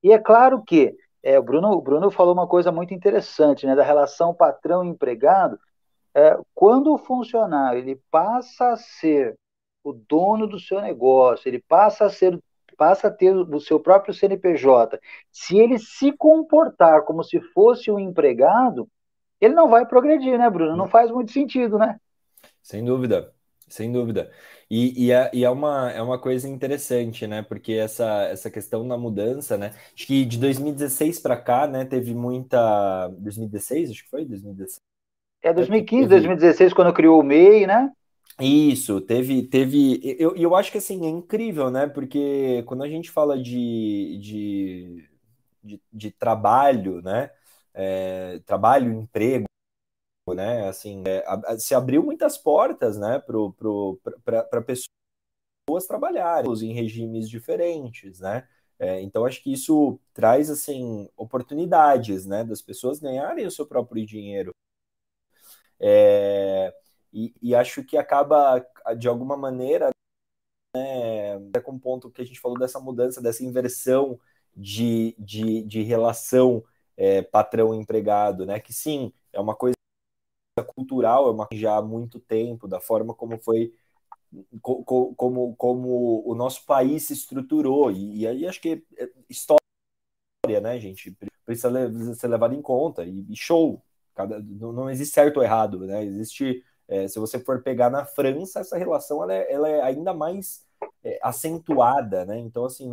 [0.03, 3.75] E é claro que é, o, Bruno, o Bruno falou uma coisa muito interessante, né,
[3.75, 5.59] da relação patrão-empregado.
[6.13, 9.37] É, quando o funcionário ele passa a ser
[9.83, 12.39] o dono do seu negócio, ele passa a ser
[12.77, 14.99] passa a ter o seu próprio CNPJ,
[15.31, 18.89] se ele se comportar como se fosse um empregado,
[19.39, 20.75] ele não vai progredir, né, Bruno?
[20.75, 21.99] Não faz muito sentido, né?
[22.59, 23.35] Sem dúvida.
[23.71, 24.29] Sem dúvida.
[24.69, 27.41] E, e, é, e, é, uma, é uma coisa interessante, né?
[27.41, 29.73] Porque essa, essa questão da mudança, né?
[29.95, 31.85] Acho que de 2016 para cá, né?
[31.85, 33.07] Teve muita.
[33.17, 34.25] 2016, acho que foi?
[34.25, 34.79] 2016.
[35.41, 36.09] É 2015, teve...
[36.09, 37.91] 2016, quando criou o MEI, né?
[38.39, 39.43] Isso, teve.
[39.43, 41.87] teve eu, eu acho que assim, é incrível, né?
[41.87, 45.09] Porque quando a gente fala de, de,
[45.63, 47.31] de, de trabalho, né?
[47.73, 49.45] É, trabalho, emprego,
[50.33, 50.67] né?
[50.67, 51.23] Assim, é,
[51.57, 53.19] se abriu muitas portas, né,
[54.49, 58.47] para pessoas trabalharem em regimes diferentes, né?
[58.79, 64.03] É, então acho que isso traz assim oportunidades, né, das pessoas ganharem o seu próprio
[64.05, 64.51] dinheiro.
[65.79, 66.73] É,
[67.13, 68.65] e, e, acho que acaba
[68.97, 69.89] de alguma maneira,
[70.75, 74.19] né, é com o ponto que a gente falou dessa mudança, dessa inversão
[74.55, 76.63] de, de, de relação
[76.97, 78.59] é, patrão-empregado, né?
[78.59, 79.75] Que sim, é uma coisa
[80.75, 83.73] cultural, é uma já há muito tempo, da forma como foi
[84.61, 87.91] como, como, como o nosso país se estruturou.
[87.91, 89.59] E, aí acho que é história,
[90.61, 93.03] né, gente, precisa ser levado em conta.
[93.03, 93.81] E, e show,
[94.13, 96.03] Cada, não, não, existe certo ou errado, né?
[96.03, 100.13] Existe, é, se você for pegar na França, essa relação ela é, ela é ainda
[100.13, 100.65] mais
[101.03, 102.37] é, acentuada, né?
[102.39, 102.91] Então, assim,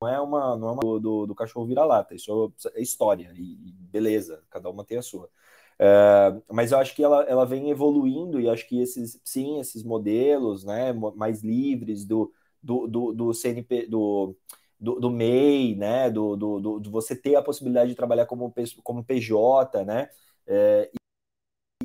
[0.00, 3.68] não é uma, não é uma do, do, do cachorro vira-lata, isso é história, e,
[3.68, 5.30] e beleza, cada uma tem a sua.
[5.78, 9.82] É, mas eu acho que ela, ela vem evoluindo e acho que esses, sim, esses
[9.82, 14.34] modelos né, mais livres do, do, do, do CNP, do,
[14.80, 19.04] do, do, MEI, né, do, do, do, você ter a possibilidade de trabalhar como, como
[19.04, 20.08] PJ, né,
[20.46, 20.90] é,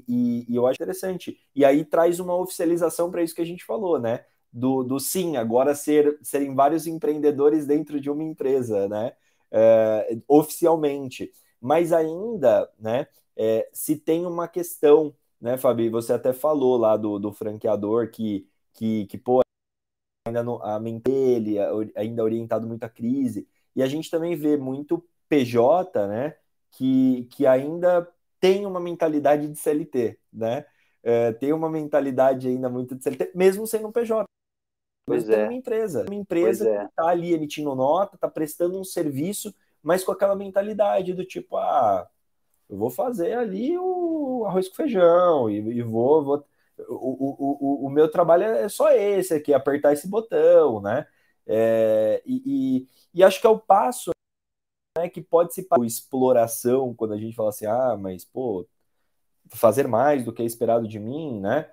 [0.08, 1.38] e, e, eu acho interessante.
[1.56, 5.38] E aí traz uma oficialização para isso que a gente falou, né, do, do sim,
[5.38, 9.14] agora ser, serem vários empreendedores dentro de uma empresa, né,
[9.52, 11.32] é, oficialmente.
[11.60, 15.90] Mas ainda, né, é, se tem uma questão, né, Fabi?
[15.90, 19.42] Você até falou lá do, do franqueador que, que, que pô,
[20.28, 21.58] ainda não, a mente dele
[21.96, 23.48] ainda orientado muito à crise.
[23.76, 26.36] E a gente também vê muito PJ, né,
[26.72, 28.08] que, que ainda
[28.40, 30.66] tem uma mentalidade de CLT, né?
[31.04, 34.26] É, tem uma mentalidade ainda muito de CLT, mesmo sendo um PJ.
[35.06, 35.44] Pois é.
[35.44, 36.04] uma empresa.
[36.04, 36.80] Uma empresa é.
[36.80, 41.58] que está ali emitindo nota, está prestando um serviço, mas com aquela mentalidade do tipo,
[41.58, 42.08] ah,
[42.72, 46.46] eu vou fazer ali o arroz com feijão e, e vou, vou
[46.88, 51.06] o, o, o, o, meu trabalho é só esse aqui, apertar esse botão, né?
[51.46, 54.12] É, e, e, e, acho que é o passo
[54.98, 58.68] né, que pode se para exploração, quando a gente fala assim, ah, mas pô,
[59.50, 61.70] fazer mais do que é esperado de mim, né?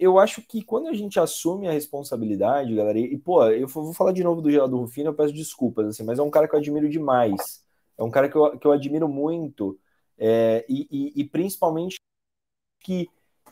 [0.00, 4.12] Eu acho que quando a gente assume a responsabilidade, galera, e, pô, eu vou falar
[4.12, 6.58] de novo do Geraldo Rufino, eu peço desculpas, assim, mas é um cara que eu
[6.58, 7.64] admiro demais.
[7.96, 9.78] É um cara que eu, que eu admiro muito
[10.18, 11.96] é, e, e, e, principalmente
[12.80, 13.08] que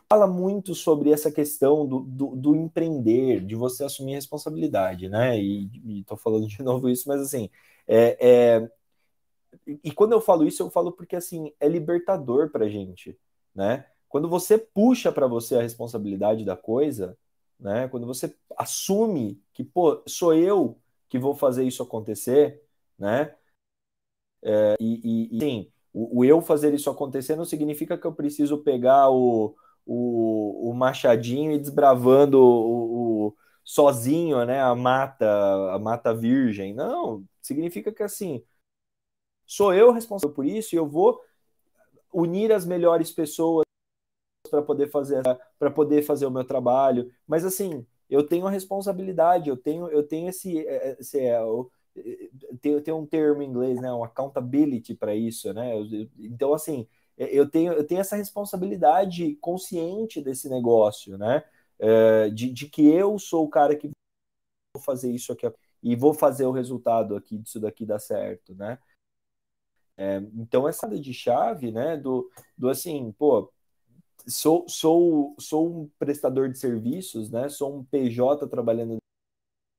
[0.08, 5.38] fala muito sobre essa questão do, do, do empreender, de você assumir responsabilidade, né?
[5.40, 7.50] E estou falando de novo isso, mas assim,
[7.86, 8.70] é, é,
[9.82, 13.18] e quando eu falo isso, eu falo porque assim é libertador para gente,
[13.54, 13.86] né?
[14.08, 17.16] Quando você puxa para você a responsabilidade da coisa,
[17.58, 17.88] né?
[17.88, 22.62] Quando você assume que pô, sou eu que vou fazer isso acontecer,
[22.98, 23.34] né?
[24.42, 28.12] É, e, e, e sim, o, o, eu fazer isso acontecer não significa que eu
[28.12, 29.54] preciso pegar o,
[29.86, 35.26] o, o machadinho e desbravando o, o, sozinho, né, a mata,
[35.72, 36.74] a mata virgem.
[36.74, 38.44] Não, significa que assim,
[39.46, 41.20] sou eu responsável por isso e eu vou
[42.12, 43.64] unir as melhores pessoas
[44.50, 45.22] para poder fazer
[45.58, 47.10] para poder fazer o meu trabalho.
[47.26, 50.58] Mas assim, eu tenho a responsabilidade, eu tenho eu tenho esse,
[50.98, 51.18] esse
[51.96, 52.30] é,
[52.60, 55.72] tenho, tenho um termo em inglês, né, um accountability para isso, né?
[56.18, 61.44] Então assim, eu tenho eu tenho essa responsabilidade consciente desse negócio, né?
[61.78, 63.90] É, de, de que eu sou o cara que
[64.74, 65.46] vou fazer isso aqui
[65.82, 68.78] e vou fazer o resultado aqui disso daqui dar certo, né?
[69.96, 72.28] É, então essa de chave, né, do,
[72.58, 73.52] do assim, pô,
[74.26, 78.96] sou, sou, sou um prestador de serviços, né, sou um PJ trabalhando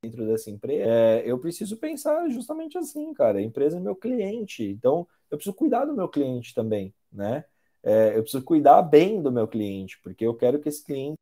[0.06, 4.64] dentro dessa empresa, é, eu preciso pensar justamente assim, cara, a empresa é meu cliente,
[4.64, 7.46] então eu preciso cuidar do meu cliente também, né,
[7.84, 11.18] é, eu preciso cuidar bem do meu cliente, porque eu quero que esse cliente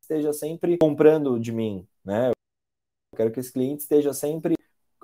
[0.00, 4.54] esteja sempre comprando de mim, né, eu quero que esse cliente esteja sempre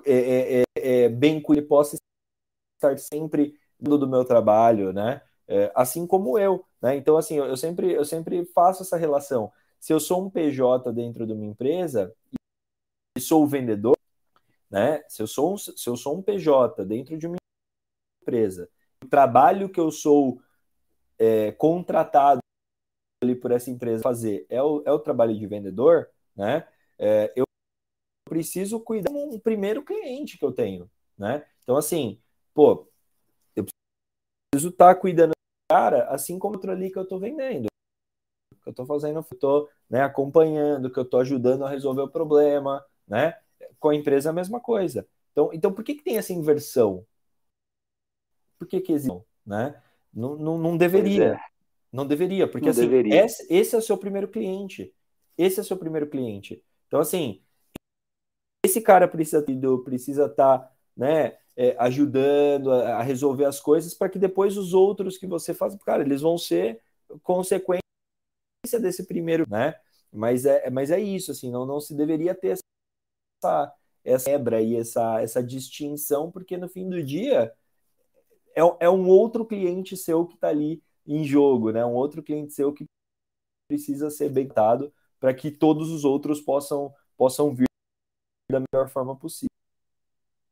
[0.05, 1.95] é, é, é, é bem que ele possa
[2.75, 5.21] estar sempre do meu trabalho, né?
[5.47, 6.95] É, assim como eu, né?
[6.95, 9.51] Então, assim, eu, sempre, eu sempre faço essa relação.
[9.79, 12.13] Se eu sou um PJ dentro de uma empresa
[13.19, 13.97] sou o vendedor,
[14.69, 15.03] né?
[15.07, 17.37] Se eu sou um, se eu sou um PJ dentro de uma
[18.21, 18.69] empresa,
[19.03, 20.41] o trabalho que eu sou
[21.17, 22.39] é, contratado
[23.21, 26.67] ali por essa empresa fazer é o, é o trabalho de vendedor, né?
[26.97, 27.45] É, eu
[28.29, 31.45] preciso cuidar do primeiro cliente que eu tenho, né?
[31.63, 32.21] Então, assim,
[32.53, 32.87] pô,
[33.55, 33.65] eu
[34.51, 37.67] preciso estar tá cuidando do cara, assim como outro ali que eu estou vendendo.
[38.61, 42.09] Que eu estou fazendo, eu estou né, acompanhando, que eu estou ajudando a resolver o
[42.09, 43.35] problema, né?
[43.79, 45.07] Com a empresa a mesma coisa.
[45.31, 47.05] Então, então por que, que tem essa inversão?
[48.57, 49.17] Por que, que existe?
[49.45, 49.81] Né?
[50.13, 51.33] Não, não, não deveria.
[51.33, 51.39] É.
[51.91, 53.25] Não deveria, porque não assim, deveria.
[53.25, 54.93] Esse, esse é o seu primeiro cliente.
[55.37, 56.63] Esse é o seu primeiro cliente.
[56.87, 57.41] Então, assim,
[58.63, 59.43] esse cara precisa
[59.83, 64.73] precisa estar tá, né, é, ajudando a, a, resolver as coisas para que depois os
[64.73, 66.81] outros que você faz, cara, eles vão ser
[67.23, 67.81] consequência
[68.79, 69.75] desse primeiro, né?
[70.11, 72.63] Mas é, mas é isso, assim, não, não se deveria ter essa,
[74.03, 77.53] essa quebra e essa, essa distinção, porque no fim do dia
[78.55, 81.85] é, é um outro cliente seu que está ali em jogo, né?
[81.85, 82.85] Um outro cliente seu que
[83.67, 84.47] precisa ser bem
[85.19, 87.67] para que todos os outros possam, possam vir
[88.51, 89.49] da melhor forma possível.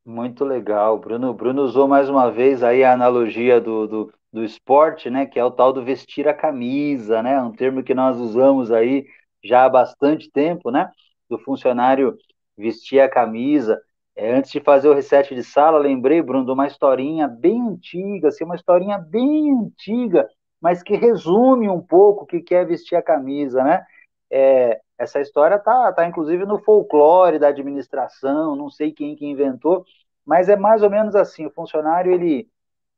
[0.04, 0.98] Muito legal.
[0.98, 5.26] Bruno, Bruno usou mais uma vez aí a analogia do, do, do esporte, né?
[5.26, 7.40] Que é o tal do vestir a camisa, né?
[7.42, 9.06] Um termo que nós usamos aí
[9.44, 10.90] já há bastante tempo, né?
[11.28, 12.16] Do funcionário
[12.58, 13.80] vestir a camisa.
[14.16, 18.28] É, antes de fazer o reset de sala, lembrei, Bruno, de uma historinha bem antiga,
[18.28, 20.28] assim, uma historinha bem antiga,
[20.60, 23.86] mas que resume um pouco o que é vestir a camisa, né?
[24.30, 29.84] É, essa história tá, tá inclusive no folclore da administração, não sei quem que inventou,
[30.26, 32.48] mas é mais ou menos assim, o funcionário ele,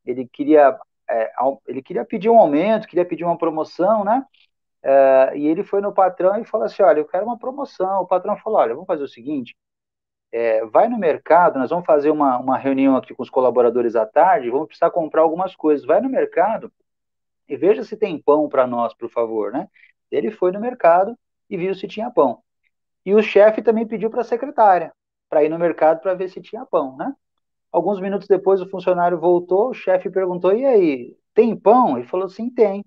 [0.06, 0.76] ele queria
[1.08, 1.32] é,
[1.66, 4.24] ele queria pedir um aumento, queria pedir uma promoção, né?
[4.82, 8.02] É, e ele foi no patrão e falou assim, olha, eu quero uma promoção.
[8.02, 9.56] O patrão falou, olha, vamos fazer o seguinte,
[10.32, 14.06] é, vai no mercado, nós vamos fazer uma, uma reunião aqui com os colaboradores à
[14.06, 15.86] tarde, vamos precisar comprar algumas coisas.
[15.86, 16.72] Vai no mercado
[17.48, 19.68] e veja se tem pão para nós, por favor, né?
[20.10, 21.16] Ele foi no mercado,
[21.50, 22.42] e viu se tinha pão.
[23.04, 24.92] E o chefe também pediu para a secretária
[25.28, 27.14] para ir no mercado para ver se tinha pão, né?
[27.72, 32.28] Alguns minutos depois o funcionário voltou, o chefe perguntou: "E aí, tem pão?" Ele falou:
[32.28, 32.84] "Sim, tem."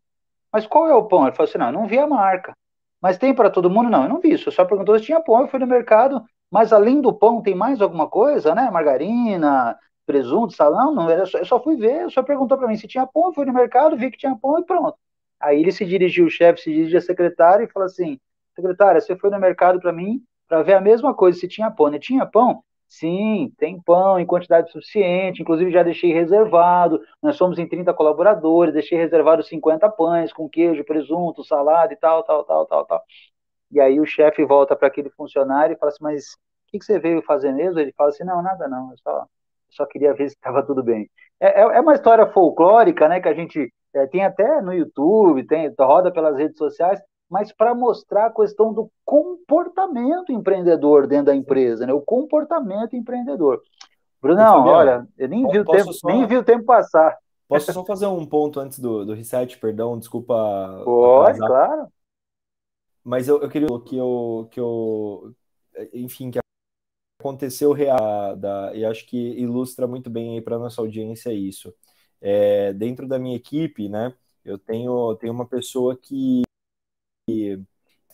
[0.54, 2.54] "Mas qual é o pão?" Ele falou assim: "Não, eu não vi a marca."
[3.02, 4.50] "Mas tem para todo mundo?" "Não, eu não vi isso.
[4.50, 5.42] Eu só perguntou se tinha pão.
[5.42, 8.70] Eu fui no mercado, mas além do pão tem mais alguma coisa, né?
[8.72, 10.94] Margarina, presunto, salão?
[10.94, 13.28] Não, eu só, eu só fui ver, eu só perguntou para mim se tinha pão,
[13.28, 14.98] eu fui no mercado, vi que tinha pão e pronto.
[15.40, 18.20] Aí ele se dirigiu, o chefe se dirigiu à secretária e falou assim:
[18.56, 21.90] secretária, você foi no mercado para mim para ver a mesma coisa, se tinha pão.
[21.90, 22.00] Né?
[22.00, 22.64] Tinha pão?
[22.94, 28.72] Sim, tem pão em quantidade suficiente, inclusive já deixei reservado, nós somos em 30 colaboradores,
[28.72, 33.04] deixei reservado 50 pães com queijo, presunto, salada e tal, tal, tal, tal, tal.
[33.72, 36.86] E aí o chefe volta para aquele funcionário e fala assim, mas o que, que,
[36.86, 37.80] você veio fazer mesmo?
[37.80, 39.26] Ele fala assim, não, nada não, eu só,
[39.72, 41.10] só queria ver se estava tudo bem.
[41.40, 45.48] É, é, é, uma história folclórica, né, que a gente é, tem até no YouTube,
[45.48, 47.02] tem, roda pelas redes sociais,
[47.34, 51.92] mas para mostrar a questão do comportamento empreendedor dentro da empresa, né?
[51.92, 53.60] O comportamento empreendedor.
[54.22, 56.08] Brunão, olha, eu nem vi, o tempo, só...
[56.08, 57.18] nem vi o tempo passar.
[57.48, 60.84] Posso só fazer um ponto antes do, do reset, perdão, desculpa.
[60.86, 61.48] Pode, atrasar.
[61.48, 61.88] claro.
[63.04, 65.34] Mas eu, eu queria que eu, que eu,
[65.92, 66.38] enfim, que
[67.20, 71.74] aconteceu real, da, e acho que ilustra muito bem aí para nossa audiência isso.
[72.22, 74.14] É, dentro da minha equipe, né,
[74.46, 76.43] eu tenho, tenho uma pessoa que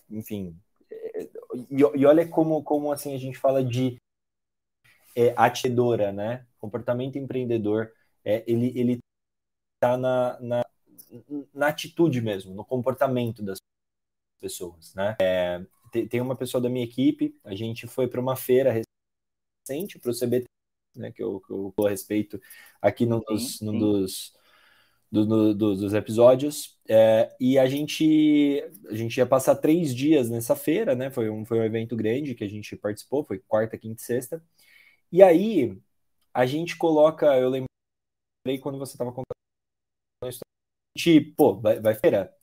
[0.10, 0.55] enfim,
[0.89, 1.30] é,
[1.70, 3.97] e, e, olha como, como assim a gente fala de
[5.16, 6.45] é, atidora, né?
[6.60, 7.91] Comportamento empreendedor,
[8.24, 8.99] é, ele ele
[9.76, 10.66] está na, na,
[11.53, 13.57] na atitude mesmo, no comportamento das
[14.39, 15.16] pessoas, né?
[15.22, 15.66] É,
[16.10, 18.72] tem uma pessoa da minha equipe, a gente foi para uma feira
[19.68, 20.45] recente, para o CBT,
[20.95, 22.39] né, que eu, que eu a respeito
[22.82, 23.80] aqui num dos, sim, sim.
[23.80, 24.34] dos,
[25.12, 30.55] do, do, dos episódios, é, e a gente, a gente ia passar três dias nessa
[30.55, 34.01] feira, né, foi um, foi um evento grande que a gente participou, foi quarta, quinta
[34.01, 34.43] e sexta,
[35.12, 35.78] e aí
[36.34, 39.26] a gente coloca, eu lembrei quando você estava contando
[40.24, 42.36] a história, pô, vai, vai feira,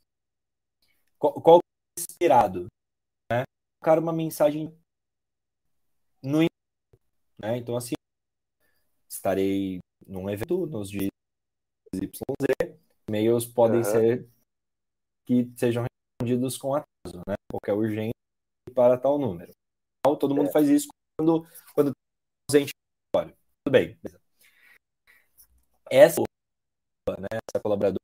[1.19, 2.67] qual, qual é esperado?
[3.31, 3.43] Né?
[3.81, 4.77] Colocar uma mensagem
[6.23, 6.43] no
[7.39, 7.59] né?
[7.59, 7.95] Então, assim,
[9.09, 11.16] estarei num evento nos dias
[12.05, 12.77] YZ,
[13.09, 13.85] e-mails podem uhum.
[13.85, 14.29] ser
[15.27, 15.85] que sejam
[16.21, 17.35] respondidos com atraso, né?
[17.51, 18.13] Qualquer urgência
[18.75, 19.53] para tal número.
[20.01, 20.53] Então, todo mundo é.
[20.53, 20.89] faz isso
[21.19, 21.93] quando, quando
[22.51, 22.73] ausente
[23.13, 23.99] Tudo bem.
[25.91, 26.21] Essa,
[27.19, 27.99] né, essa colaboradora,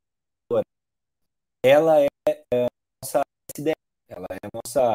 [1.65, 2.09] ela é,
[2.53, 2.67] é
[3.03, 3.23] nossa
[3.59, 3.75] ideia,
[4.09, 4.95] ela é nossa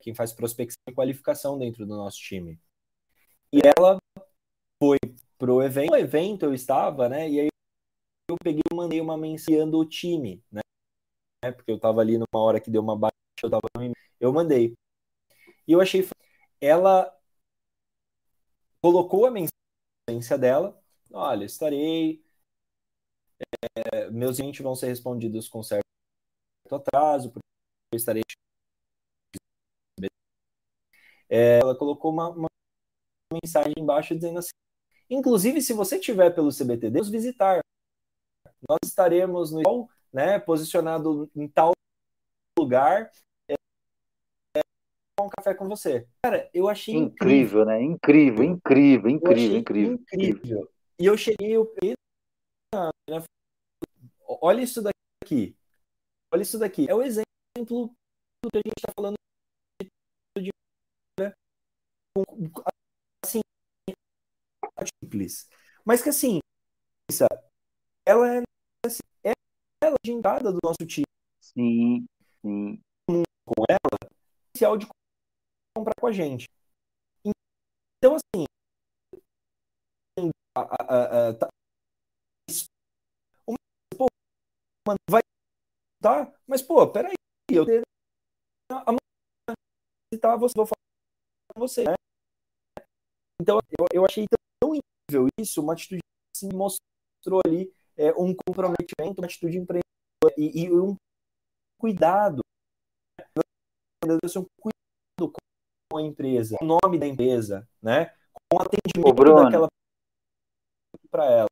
[0.00, 2.60] quem faz prospecção e qualificação dentro do nosso time.
[3.52, 3.98] E ela
[4.82, 4.98] foi
[5.38, 7.28] pro evento, no evento eu estava, né?
[7.28, 7.51] E aí
[8.32, 10.62] eu peguei e mandei uma mensagem do time, né?
[11.56, 13.62] Porque eu estava ali numa hora que deu uma baixa, eu tava
[14.20, 14.74] eu mandei.
[15.66, 16.06] E eu achei
[16.60, 17.12] ela
[18.80, 20.80] colocou a mensagem dela,
[21.12, 22.22] olha, estarei
[23.94, 25.84] é, meus clientes vão ser respondidos com certo
[26.70, 27.46] atraso, porque
[27.92, 28.22] eu estarei
[31.28, 32.48] é, ela colocou uma, uma
[33.32, 34.52] mensagem embaixo dizendo assim:
[35.10, 37.61] inclusive, se você tiver pelo CBTD, nos visitar.
[38.68, 41.72] Nós estaremos no né, posicionado em tal
[42.58, 43.10] lugar
[43.48, 43.54] é,
[44.56, 44.60] é,
[45.20, 46.06] um café com você.
[46.22, 47.64] Cara, eu achei incrível, incrível.
[47.64, 47.82] né?
[47.82, 50.72] Incrível, incrível, incrível, incrível, incrível.
[50.98, 51.66] E eu cheguei, eu
[54.26, 55.56] olha isso daqui.
[56.32, 56.88] Olha isso daqui.
[56.88, 57.24] É o exemplo
[58.42, 59.14] do que a gente está falando
[60.38, 60.50] de,
[61.18, 61.32] né,
[65.02, 65.48] simples.
[65.84, 66.40] Mas que assim,
[68.04, 68.51] ela assim, é
[70.10, 71.06] entrada do nosso time.
[71.40, 72.06] Sim,
[72.44, 72.78] sim.
[73.44, 73.98] Com ela,
[74.54, 74.86] inicial de
[75.76, 76.46] comprar com a gente.
[77.98, 78.44] Então, assim,
[80.54, 81.48] a, a, a, tá,
[83.96, 84.06] pô,
[84.86, 85.22] mano, vai
[86.02, 87.14] tá, mas pô, peraí,
[87.52, 87.66] eu
[88.70, 88.98] amanhã
[90.20, 90.78] tá, você vou falar
[91.54, 91.94] com você, né?
[93.40, 94.26] Então, eu, eu achei
[94.60, 99.91] tão incrível isso, uma atitude que se mostrou ali é, um comprometimento, uma atitude empreendedora
[100.36, 100.96] e, e um
[101.78, 102.40] cuidado.
[104.04, 105.32] Um cuidado
[105.90, 108.14] com a empresa, o nome da empresa, né?
[108.50, 109.68] Com o atendimento daquela
[111.10, 111.48] para ela.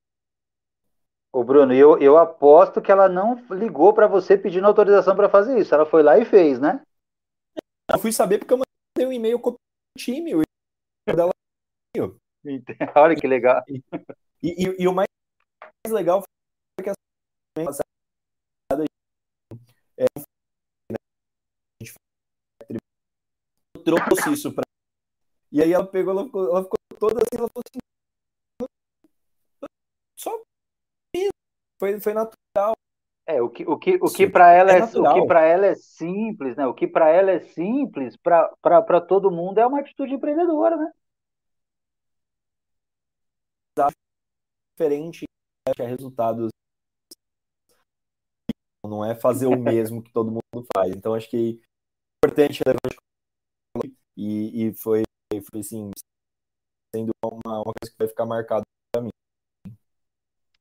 [1.33, 5.59] Ô Bruno, eu, eu aposto que ela não ligou para você pedindo autorização para fazer
[5.59, 5.75] isso.
[5.75, 6.83] Ela foi lá e fez, né?
[7.93, 9.57] Eu fui saber porque eu mandei um e-mail com o
[9.99, 10.43] time, o
[11.07, 11.33] dela
[12.97, 13.63] Olha que legal.
[13.69, 13.83] E,
[14.43, 15.09] e, e, o mais
[15.89, 16.95] legal foi que a
[17.65, 17.85] passada
[19.99, 20.05] é,
[20.91, 20.97] né,
[21.79, 21.95] a gente
[23.83, 24.63] trouxe isso para
[25.53, 27.81] e aí ela pegou, ela ficou, ela ficou toda assim, ela falou assim,
[30.17, 30.43] só
[31.79, 32.75] foi, foi natural.
[33.27, 35.67] É, o que, o que, o que para ela é, é o que para ela
[35.67, 36.67] é simples, né?
[36.67, 40.93] O que para ela é simples, para todo mundo é uma atitude empreendedora, né?
[44.81, 45.25] diferente
[45.79, 46.51] é resultados
[48.83, 50.91] não é fazer o mesmo que todo mundo faz.
[50.97, 52.61] Então acho que é importante
[54.21, 55.03] e, e foi,
[55.51, 55.91] foi assim,
[56.95, 58.63] sendo uma, uma coisa que vai ficar marcada
[58.93, 59.11] para mim.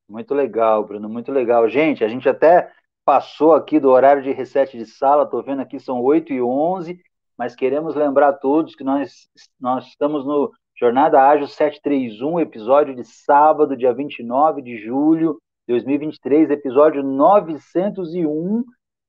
[0.08, 1.68] Muito legal, Bruno, muito legal.
[1.68, 2.72] Gente, a gente até
[3.04, 7.00] passou aqui do horário de reset de sala, estou vendo aqui são 8 e 11
[7.40, 9.26] mas queremos lembrar a todos que nós,
[9.58, 16.50] nós estamos no Jornada Ágil 731, episódio de sábado, dia 29 de julho de 2023,
[16.50, 18.62] episódio 901.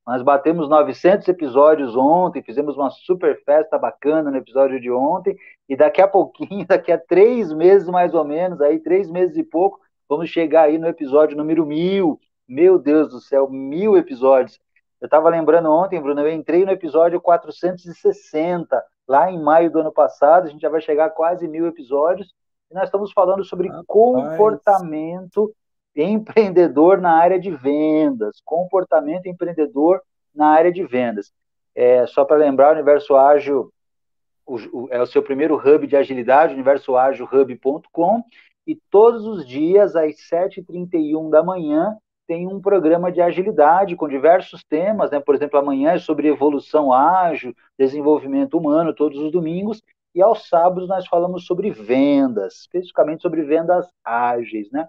[0.05, 5.37] Nós batemos 900 episódios ontem, fizemos uma super festa bacana no episódio de ontem,
[5.69, 9.43] e daqui a pouquinho, daqui a três meses mais ou menos, aí três meses e
[9.43, 9.79] pouco,
[10.09, 12.19] vamos chegar aí no episódio número mil.
[12.47, 14.59] Meu Deus do céu, mil episódios.
[14.99, 19.91] Eu estava lembrando ontem, Bruno, eu entrei no episódio 460 lá em maio do ano
[19.91, 22.33] passado, a gente já vai chegar a quase mil episódios,
[22.69, 23.85] e nós estamos falando sobre Rapaz.
[23.87, 25.53] comportamento
[25.95, 30.01] empreendedor na área de vendas, comportamento empreendedor
[30.33, 31.31] na área de vendas.
[31.75, 33.71] É, só para lembrar, o Universo Ágil
[34.45, 38.23] o, o, é o seu primeiro hub de agilidade, universoagilhub.com,
[38.65, 44.63] e todos os dias, às 7h31 da manhã, tem um programa de agilidade com diversos
[44.63, 45.19] temas, né?
[45.19, 49.81] Por exemplo, amanhã é sobre evolução ágil, desenvolvimento humano, todos os domingos,
[50.13, 54.87] e aos sábados nós falamos sobre vendas, especificamente sobre vendas ágeis, né?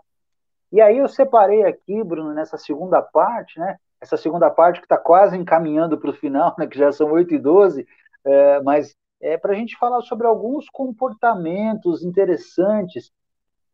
[0.72, 3.76] E aí eu separei aqui, Bruno, nessa segunda parte, né?
[4.00, 6.66] Essa segunda parte que está quase encaminhando para o final, né?
[6.66, 7.86] Que já são 8 e 12,
[8.24, 13.12] é, mas é para a gente falar sobre alguns comportamentos interessantes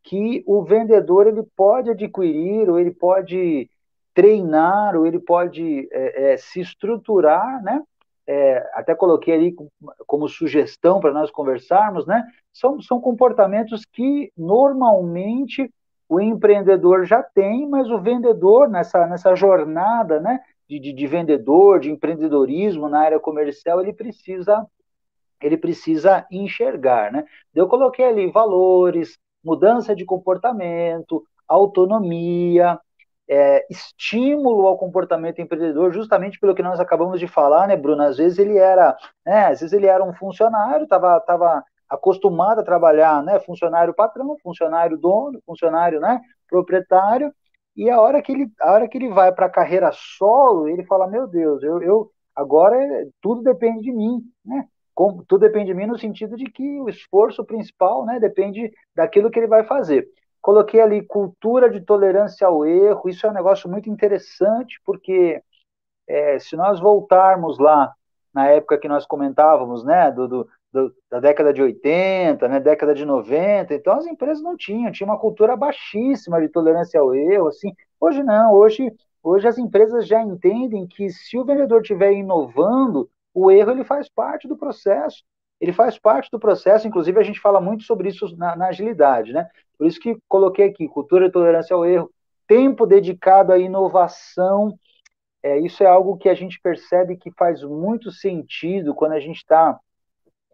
[0.03, 3.71] que o vendedor ele pode adquirir, ou ele pode
[4.13, 7.81] treinar, ou ele pode é, é, se estruturar, né?
[8.27, 9.57] É, até coloquei ali
[10.07, 12.27] como sugestão para nós conversarmos, né?
[12.53, 15.73] São, são comportamentos que normalmente
[16.09, 20.41] o empreendedor já tem, mas o vendedor nessa, nessa jornada, né?
[20.69, 24.67] De, de, de vendedor, de empreendedorismo na área comercial, ele precisa
[25.41, 27.25] ele precisa enxergar, né?
[27.55, 32.79] Eu coloquei ali valores, mudança de comportamento, autonomia,
[33.29, 38.03] é, estímulo ao comportamento empreendedor, justamente pelo que nós acabamos de falar, né, Bruno?
[38.03, 42.65] Às vezes ele era, né, às vezes ele era um funcionário, estava tava acostumado a
[42.65, 47.33] trabalhar, né, funcionário patrão, funcionário dono, funcionário, né, proprietário,
[47.77, 50.85] e a hora que ele, a hora que ele vai para a carreira solo, ele
[50.85, 52.77] fala, meu Deus, eu, eu agora
[53.21, 54.67] tudo depende de mim, né?
[55.29, 59.39] tudo depende de mim no sentido de que o esforço principal, né, depende daquilo que
[59.39, 60.09] ele vai fazer.
[60.41, 65.41] Coloquei ali cultura de tolerância ao erro, isso é um negócio muito interessante, porque
[66.09, 67.93] é, se nós voltarmos lá
[68.35, 72.95] na época que nós comentávamos, né, do, do, do, da década de 80, né, década
[72.95, 77.49] de 90, então as empresas não tinham, tinha uma cultura baixíssima de tolerância ao erro,
[77.49, 78.93] assim, hoje não, hoje,
[79.23, 84.09] hoje as empresas já entendem que se o vendedor estiver inovando, o erro ele faz
[84.09, 85.23] parte do processo.
[85.61, 89.33] Ele faz parte do processo, inclusive a gente fala muito sobre isso na, na agilidade,
[89.33, 89.49] né?
[89.77, 92.11] Por isso que coloquei aqui cultura de tolerância ao erro,
[92.47, 94.77] tempo dedicado à inovação.
[95.43, 99.37] É, isso é algo que a gente percebe que faz muito sentido quando a gente
[99.39, 99.79] está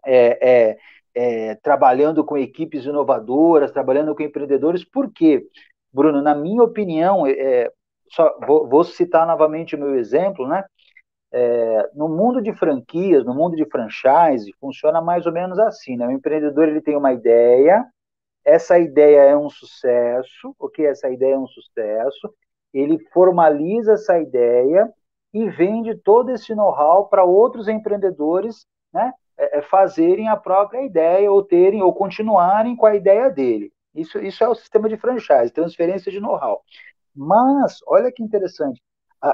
[0.07, 0.79] é, é,
[1.15, 4.85] é, trabalhando com equipes inovadoras, trabalhando com empreendedores.
[4.85, 5.47] Por quê?
[5.93, 7.71] Bruno, na minha opinião, é,
[8.11, 10.65] só vou, vou, citar novamente o meu exemplo, né?
[11.33, 16.07] É, no mundo de franquias, no mundo de franchise, funciona mais ou menos assim, né?
[16.07, 17.85] O empreendedor ele tem uma ideia,
[18.45, 20.87] essa ideia é um sucesso, ok?
[20.87, 22.33] Essa ideia é um sucesso,
[22.73, 24.93] ele formaliza essa ideia
[25.33, 29.13] e vende todo esse know-how para outros empreendedores, né?
[29.37, 33.73] É, é, fazerem a própria ideia ou terem ou continuarem com a ideia dele.
[33.95, 36.63] Isso, isso é o sistema de franchise, transferência de know-how.
[37.15, 38.81] Mas, olha que interessante,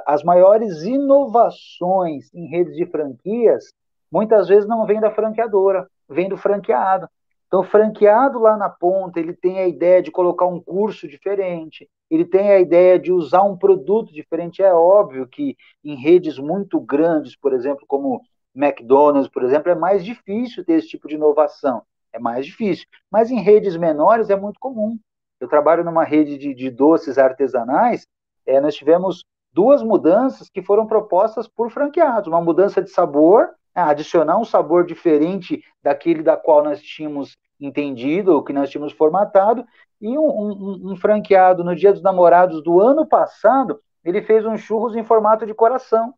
[0.07, 3.73] as maiores inovações em redes de franquias
[4.11, 7.09] muitas vezes não vêm da franqueadora, vem do franqueado.
[7.47, 12.25] Então, franqueado lá na ponta, ele tem a ideia de colocar um curso diferente, ele
[12.25, 14.63] tem a ideia de usar um produto diferente.
[14.63, 18.23] É óbvio que em redes muito grandes, por exemplo, como
[18.55, 21.83] McDonald's, por exemplo, é mais difícil ter esse tipo de inovação.
[22.13, 22.87] É mais difícil.
[23.11, 24.99] Mas em redes menores é muito comum.
[25.41, 28.07] Eu trabalho numa rede de, de doces artesanais,
[28.47, 32.29] é, nós tivemos duas mudanças que foram propostas por franqueados.
[32.29, 38.33] Uma mudança de sabor, né, adicionar um sabor diferente daquele da qual nós tínhamos entendido,
[38.35, 39.65] ou que nós tínhamos formatado,
[40.01, 44.57] e um, um, um franqueado no Dia dos Namorados do ano passado, ele fez um
[44.57, 46.15] churros em formato de coração.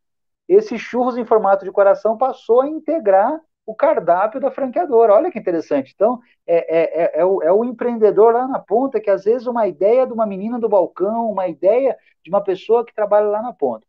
[0.49, 5.15] Esse churros em formato de coração passou a integrar o cardápio da franqueadora.
[5.15, 5.93] Olha que interessante.
[5.95, 9.47] Então, é, é, é, é, o, é o empreendedor lá na ponta que, às vezes,
[9.47, 13.43] uma ideia de uma menina do balcão, uma ideia de uma pessoa que trabalha lá
[13.43, 13.87] na ponta.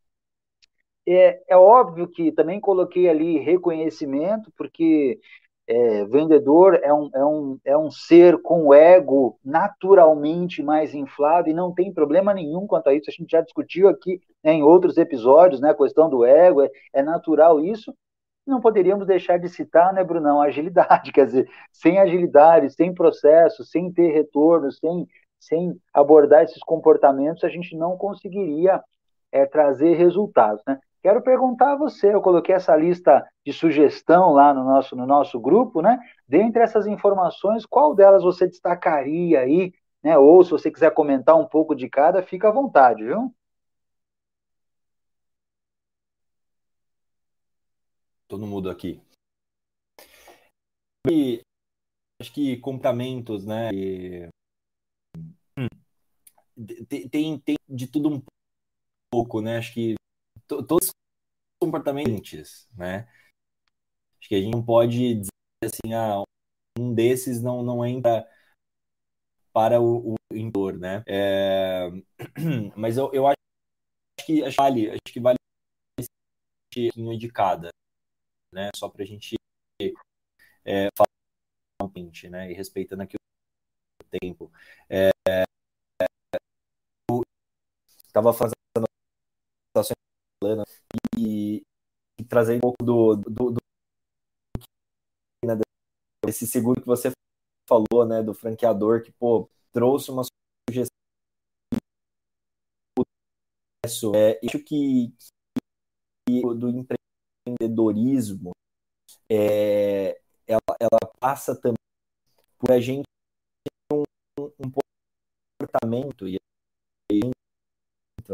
[1.06, 5.20] É, é óbvio que também coloquei ali reconhecimento, porque
[5.68, 11.54] é, vendedor é um, é, um, é um ser com ego naturalmente mais inflado e
[11.54, 13.10] não tem problema nenhum quanto a isso.
[13.10, 16.70] A gente já discutiu aqui né, em outros episódios, né, a questão do ego, é,
[16.94, 17.94] é natural isso
[18.46, 23.64] não poderíamos deixar de citar, né, Brunão, a agilidade, quer dizer, sem agilidade, sem processo,
[23.64, 25.08] sem ter retorno, sem,
[25.40, 28.84] sem abordar esses comportamentos, a gente não conseguiria
[29.32, 30.80] é, trazer resultados, né?
[31.04, 35.40] Quero perguntar a você, eu coloquei essa lista de sugestão lá no nosso, no nosso
[35.40, 36.00] grupo, né?
[36.28, 40.18] Dentre essas informações, qual delas você destacaria aí, né?
[40.18, 43.32] Ou se você quiser comentar um pouco de cada, fica à vontade, viu?
[48.34, 49.00] todo mundo aqui.
[51.08, 51.42] E
[52.20, 53.70] acho que compramentos, né?
[53.72, 54.28] E...
[56.90, 58.24] Tem, tem, tem, de tudo um
[59.12, 59.58] pouco, né?
[59.58, 59.94] Acho que
[60.62, 60.90] todos
[61.62, 63.08] comportamentos, né?
[64.20, 65.30] Acho que a gente não pode dizer
[65.64, 66.24] assim, ah,
[66.78, 68.28] um desses não, não entra
[69.52, 71.04] para o, o entorno, né?
[71.08, 71.90] É,
[72.76, 73.38] mas eu, eu acho
[74.26, 75.38] que acho vale, acho que vale
[76.98, 77.70] um de cada,
[78.54, 78.70] né?
[78.76, 79.36] Só para a gente
[80.66, 81.10] é, falar
[82.30, 82.52] né?
[82.52, 84.52] E respeitando aqui o tempo.
[84.90, 85.10] É,
[87.10, 87.22] eu
[88.08, 88.54] estava fazendo
[91.18, 91.64] e,
[92.20, 93.60] e trazendo um pouco do, do, do
[95.46, 95.56] né,
[96.28, 97.12] esse seguro que você
[97.68, 100.24] falou, né, do franqueador que pô trouxe uma
[100.70, 100.94] sugestão
[104.16, 105.14] é, acho que,
[106.28, 108.52] que do empreendedorismo
[109.30, 111.78] é, ela, ela passa também
[112.58, 113.04] por a gente
[113.64, 114.04] ter um,
[114.60, 116.38] um comportamento e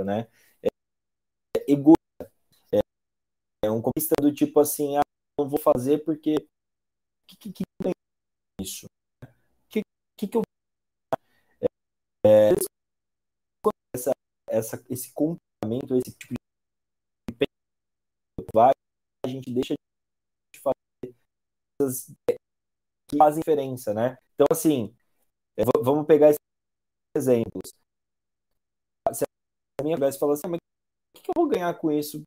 [0.06, 0.28] né,
[0.64, 0.68] é,
[1.58, 2.00] é egoísta.
[2.72, 2.80] É,
[3.70, 5.02] é um comista do tipo assim, ah,
[5.40, 6.36] não vou fazer porque
[7.28, 7.92] que, que, que tem
[8.60, 8.88] isso?
[9.70, 9.82] Que,
[10.18, 10.42] que, que eu
[12.26, 12.50] é,
[13.96, 14.12] essa,
[14.50, 16.40] essa, esse comportamento, esse tipo de
[19.26, 19.76] a gente deixa
[20.54, 21.16] de fazer
[21.80, 22.08] coisas
[23.08, 24.18] que fazem diferença, né?
[24.34, 24.96] Então, assim,
[25.56, 26.40] é, vamos pegar esses
[27.16, 27.72] exemplos.
[29.14, 29.24] Se
[29.80, 30.60] a minha tivesse falado assim, ah, mas
[31.16, 32.24] o que eu vou ganhar com isso?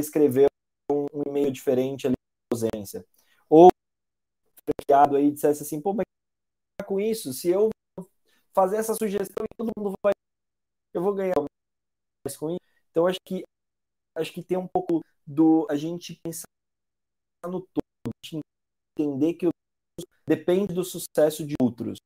[0.00, 0.46] Escrever
[0.90, 2.14] um, um e-mail diferente ali
[2.52, 3.04] ausência.
[3.48, 3.68] Ou
[4.64, 6.04] franqueado aí dissesse assim, pô, mas
[6.86, 7.70] com isso, se eu
[8.54, 10.12] fazer essa sugestão e todo mundo vai
[10.94, 11.34] eu vou ganhar
[12.24, 12.60] mais com isso.
[12.90, 13.44] Então acho que
[14.14, 16.46] acho que tem um pouco do a gente pensar
[17.44, 18.42] no todo,
[18.98, 19.48] entender que
[20.26, 21.98] depende do sucesso de outros,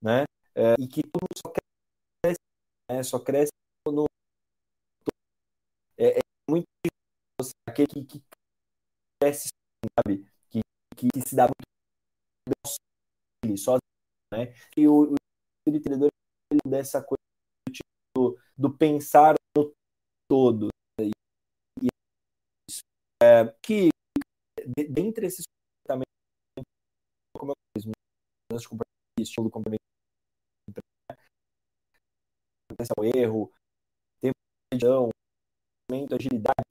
[0.00, 0.24] né?
[0.54, 2.40] É, e que mundo só cresce,
[2.90, 3.02] né?
[3.02, 3.50] só cresce
[3.86, 4.06] no
[5.98, 6.66] é, é muito
[7.68, 8.22] aquele que, que
[9.20, 9.48] cresce,
[9.98, 10.24] sabe?
[10.50, 10.60] Que,
[10.96, 11.46] que, que se dá
[13.44, 13.80] muito sozinho,
[14.32, 14.54] né?
[14.76, 15.16] E o, o
[15.68, 16.08] empreendedor
[16.66, 17.22] dessa coisa
[17.66, 19.72] do, tipo, do pensar no
[20.28, 20.68] todo.
[21.00, 21.10] Né?
[21.82, 21.88] E,
[22.68, 22.80] isso,
[23.22, 23.90] é, que
[24.88, 25.44] dentre esses
[25.86, 26.12] comportamentos,
[27.36, 27.90] como eu disse,
[29.20, 29.82] estilo complemento
[32.96, 33.52] ao erro,
[34.20, 34.36] tempo
[34.74, 34.86] de
[35.90, 36.66] agilidade.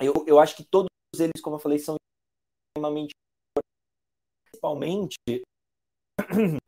[0.00, 0.88] Eu, eu acho que todos
[1.18, 1.96] eles, como eu falei, são
[2.70, 3.12] extremamente
[4.44, 5.16] principalmente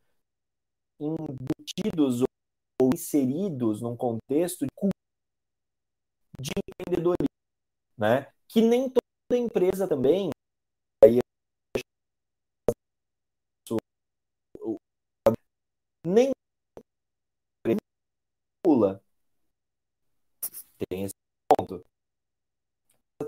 [0.99, 2.21] embutidos
[2.81, 4.65] ou inseridos num contexto
[6.39, 7.27] de empreendedorismo,
[7.97, 8.31] né?
[8.47, 10.29] Que nem toda empresa também
[11.03, 11.19] aí
[16.05, 16.31] nem
[18.63, 19.01] estimula
[20.89, 21.13] tem esse
[21.47, 21.83] ponto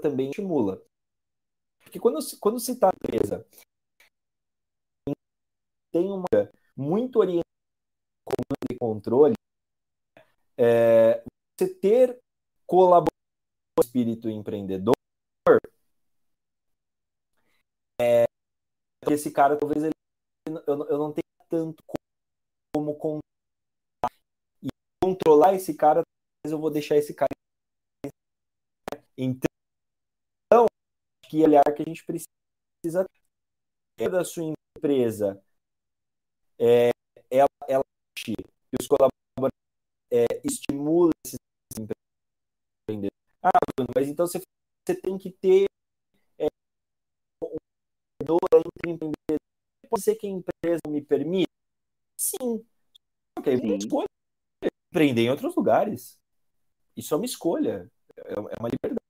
[0.01, 0.83] também estimula
[1.83, 3.45] porque quando quando se está empresa
[5.91, 6.25] tem uma
[6.75, 7.43] muito orientada
[8.23, 9.33] comando e controle,
[10.57, 11.23] é,
[11.59, 12.19] você ter
[12.65, 13.11] colaboração
[13.83, 14.95] espírito empreendedor,
[18.01, 18.23] é,
[19.09, 19.93] esse cara talvez ele,
[20.47, 21.83] eu, eu não tenha tanto
[22.73, 23.19] como, como
[24.61, 24.67] e
[25.03, 27.32] controlar esse cara, talvez eu vou deixar esse cara.
[29.17, 29.49] Então,
[31.29, 33.05] que olhar que a gente precisa
[33.97, 35.41] ter da sua empresa
[36.59, 36.89] é,
[37.29, 37.83] ela, ela
[38.17, 38.33] que
[38.79, 39.53] os colaboradores
[40.11, 41.37] é, estimula esses
[42.87, 43.11] empreendedores.
[43.41, 45.65] Ah, Bruno, mas então você, você tem que ter
[46.37, 46.47] é,
[48.23, 49.39] um entre empreendedores.
[49.89, 51.51] Pode ser que a empresa me permita?
[52.17, 52.65] Sim.
[53.37, 53.77] Ok, Sim.
[53.77, 54.07] escolha
[54.93, 56.19] empreender em outros lugares.
[56.95, 57.91] Isso é uma escolha.
[58.15, 59.02] É, é uma liberdade.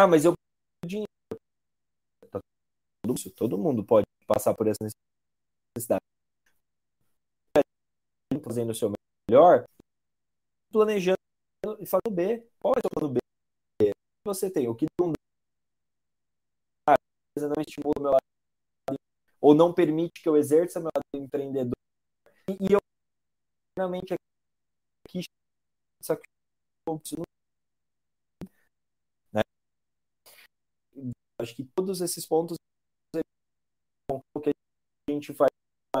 [0.00, 0.32] Ah, mas eu
[0.82, 1.06] dinheiro.
[2.30, 2.40] Tá
[3.36, 6.00] todo mundo pode passar por essa necessidade
[8.42, 8.90] fazendo o seu
[9.28, 9.66] melhor,
[10.72, 11.18] planejando
[11.78, 12.48] e fazendo B.
[12.58, 13.20] Qual é o plano B?
[14.24, 15.12] Você tem o que não
[16.88, 16.96] dá,
[17.36, 18.98] não estimula o meu lado,
[19.38, 21.76] ou não permite que eu exerça meu lado empreendedor.
[22.48, 22.80] E, eu
[23.76, 25.20] realmente aqui
[27.18, 27.29] né?
[31.40, 32.56] Acho que todos esses pontos
[34.42, 34.50] que
[35.08, 35.50] a gente faz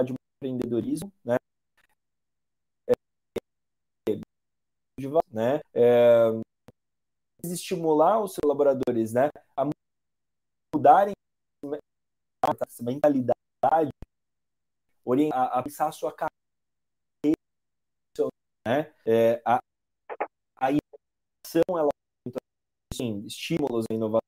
[0.04, 1.36] de empreendedorismo, né?
[5.32, 5.60] né?
[5.72, 6.28] É,
[7.44, 9.30] estimular os seus colaboradores, né?
[9.56, 9.64] A
[10.74, 11.14] mudarem
[12.42, 13.90] a mentalidade,
[15.04, 16.30] orientar, a pensar a sua carreira,
[18.66, 18.94] né?
[19.06, 19.58] É, a,
[20.56, 21.88] a inovação, ela
[22.92, 24.20] assim, estímulos à inovação,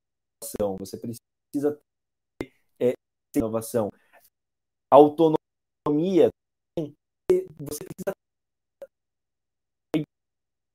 [0.78, 1.78] você precisa
[2.38, 2.92] ter é,
[3.36, 3.90] inovação.
[4.90, 6.28] Autonomia,
[7.58, 8.12] você precisa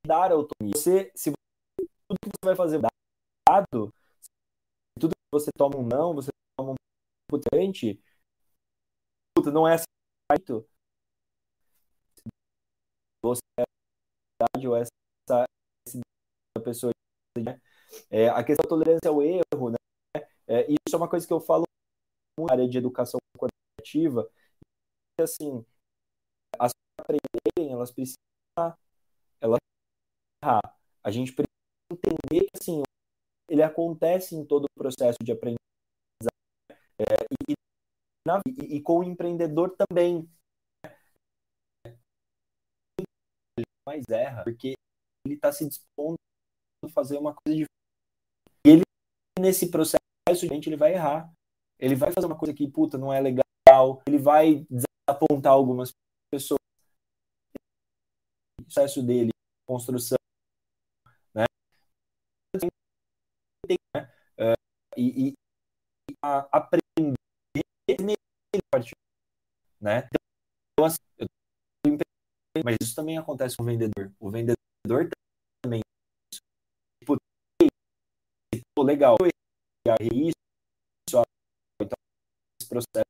[0.06, 0.76] dar autonomia.
[0.76, 1.36] Você, se você,
[2.08, 3.94] tudo que você vai fazer dado,
[5.00, 6.76] tudo que você toma um não, você toma um
[7.30, 8.02] potente,
[9.54, 9.86] não é assim,
[13.24, 13.64] você é
[14.68, 14.90] ou essa,
[15.88, 16.92] essa pessoa
[17.38, 17.60] né?
[18.10, 19.78] É, a questão da tolerância ao erro, né?
[20.48, 21.64] É, isso é uma coisa que eu falo
[22.40, 24.30] na área de educação corporativa.
[25.20, 25.66] Assim,
[26.60, 28.18] as aprenderem, elas precisam
[29.42, 29.60] elas
[30.44, 30.62] errar.
[31.04, 31.48] A gente precisa
[31.92, 32.84] entender que assim,
[33.50, 35.58] ele acontece em todo o processo de aprendizagem.
[37.00, 37.54] É, e,
[38.28, 40.30] na, e, e, com o empreendedor também.
[43.58, 44.74] Ele mais erra, porque
[45.26, 46.18] ele está se dispondo
[46.94, 47.77] fazer uma coisa diferente.
[49.38, 51.32] E nesse processo, ele vai errar.
[51.78, 54.02] Ele vai fazer uma coisa que, puta, não é legal.
[54.08, 55.92] Ele vai desapontar algumas
[56.32, 56.58] pessoas.
[58.60, 59.30] O processo dele,
[59.68, 60.18] construção,
[61.36, 61.46] né?
[64.40, 64.58] Uh,
[64.98, 65.34] e, e
[66.24, 67.14] a, aprender
[69.80, 70.08] né?
[70.74, 70.98] Então, assim,
[72.66, 74.12] mas isso também acontece com o vendedor.
[74.20, 75.10] O vendedor
[75.64, 75.82] também
[77.06, 77.16] pô,
[78.84, 79.18] legal,
[80.02, 80.36] isso,
[81.82, 81.98] então
[82.62, 83.06] esse processo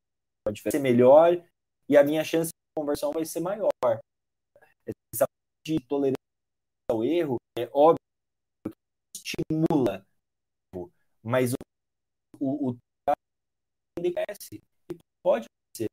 [0.45, 1.43] pode ser melhor
[1.89, 3.70] e a minha chance de conversão vai ser maior.
[4.86, 5.26] Essa
[5.65, 6.15] de tolerância
[6.89, 7.97] ao erro é óbvio
[8.65, 10.05] que estimula,
[11.24, 11.53] mas
[12.39, 12.78] o, o,
[13.99, 14.13] e
[15.24, 15.45] pode
[15.76, 15.88] ser.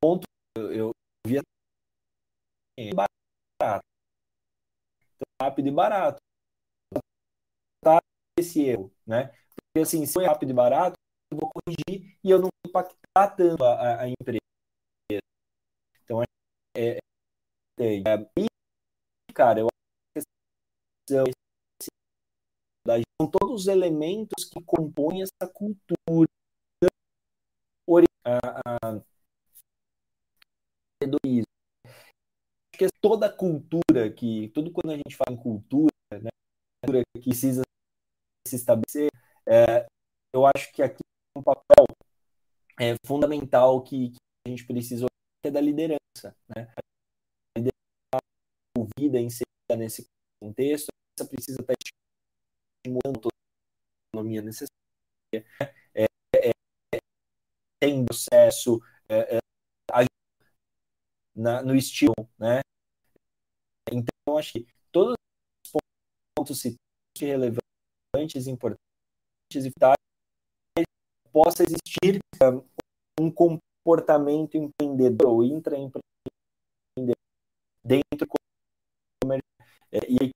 [0.00, 0.24] Ponto
[0.56, 0.90] eu, eu
[1.26, 1.42] via
[2.78, 3.84] é barato.
[5.40, 6.27] Rápido e barato
[8.40, 9.32] esse erro, né?
[9.54, 10.94] Porque assim, se foi rápido e barato,
[11.30, 14.38] eu vou corrigir e eu não vou impactar tanto a, a empresa.
[16.04, 16.26] Então, é,
[16.76, 16.98] é,
[17.78, 18.46] é, é
[19.34, 20.24] cara, eu acho
[21.06, 21.28] que
[23.20, 26.28] são todos os elementos que compõem essa cultura
[28.24, 29.02] a,
[31.00, 36.28] Acho que é toda cultura que, tudo quando a gente fala em cultura, né,
[36.84, 37.62] cultura que precisa
[38.46, 39.08] se estabelecer,
[39.46, 39.86] é,
[40.32, 41.02] eu acho que aqui
[41.36, 41.86] um papel
[42.80, 45.06] é, fundamental que, que, a gente precisa
[45.44, 46.36] é da liderança.
[46.48, 46.72] Né?
[46.76, 48.22] A liderança
[48.76, 50.06] ouvida, inserida nesse
[50.40, 54.70] contexto, essa precisa estar estimulando toda a autonomia necessária,
[55.94, 56.48] é, é,
[56.94, 56.98] é
[57.80, 59.38] tem processo, é, é,
[61.38, 62.60] na, no estilo, né?
[63.90, 65.14] Então, acho que todos
[65.64, 65.72] os
[66.36, 66.78] pontos citados
[67.18, 67.67] relevantes
[68.18, 68.80] relevantes, importantes
[69.54, 69.96] e vitais,
[71.32, 72.18] possa existir
[73.20, 76.02] um comportamento empreendedor ou intraempreendedor
[77.84, 78.26] dentro do
[79.22, 79.44] comércio
[79.92, 80.32] é, e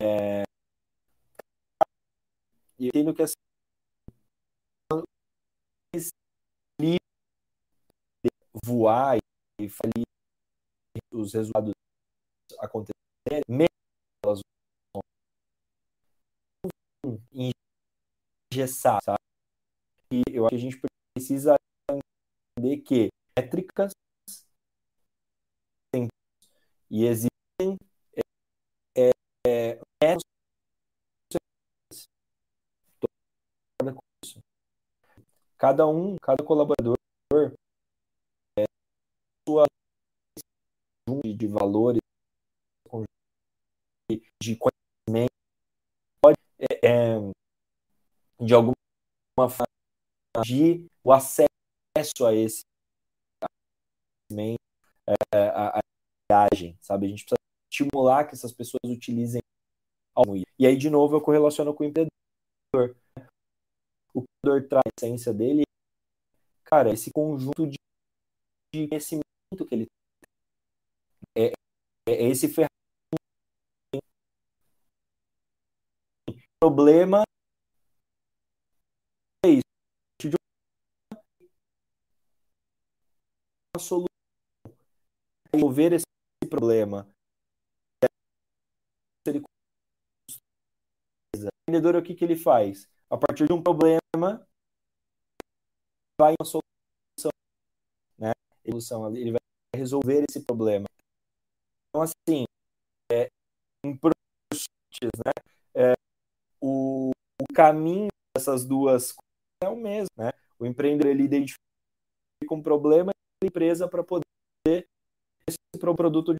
[0.00, 0.42] é,
[2.78, 3.34] e entendo que assim,
[8.64, 9.18] voar
[9.60, 10.04] e falir
[11.12, 11.72] os resultados
[12.60, 13.66] acontecerem,
[18.52, 19.18] engessar, sabe?
[20.12, 20.80] E eu acho que a gente
[21.14, 21.56] precisa
[22.58, 23.08] entender que
[23.38, 23.92] métricas
[26.88, 27.76] e existem
[28.16, 29.10] é,
[29.46, 29.80] é,
[35.58, 36.96] cada um, cada colaborador
[38.58, 38.64] é,
[39.48, 39.64] sua
[41.36, 42.00] de valores
[44.40, 45.35] de conhecimento
[46.70, 48.74] é, é de alguma
[49.36, 49.66] forma
[50.44, 52.62] de o acesso a esse
[55.08, 55.80] é, a, a
[56.30, 57.06] viagem, sabe?
[57.06, 57.36] A gente precisa
[57.72, 59.40] estimular que essas pessoas utilizem
[60.58, 62.96] e aí de novo eu correlaciono com o empreendedor.
[64.14, 65.64] O empreendedor traz a essência dele,
[66.64, 67.76] cara, esse conjunto de,
[68.74, 69.86] de conhecimento que ele
[71.34, 71.48] tem.
[71.48, 71.52] É,
[72.08, 72.75] é esse ferramenta
[76.60, 77.22] problema
[83.78, 84.06] solução,
[85.54, 86.04] resolver esse
[86.48, 87.08] problema.
[91.34, 92.88] O vendedor, o que, que ele faz?
[93.10, 94.46] A partir de um problema,
[96.18, 97.30] vai uma solução.
[98.18, 98.32] Né?
[98.64, 99.40] Ele vai
[99.74, 100.86] resolver esse problema.
[101.88, 102.44] Então, assim,
[103.12, 103.28] é,
[103.84, 103.96] em
[105.24, 105.32] né?
[105.74, 106.05] É,
[107.56, 109.24] caminho dessas duas coisas
[109.64, 110.30] é o mesmo, né?
[110.58, 111.58] O empreendedor ele identifica
[112.52, 114.22] um problema da empresa para poder
[115.48, 116.38] esse produto de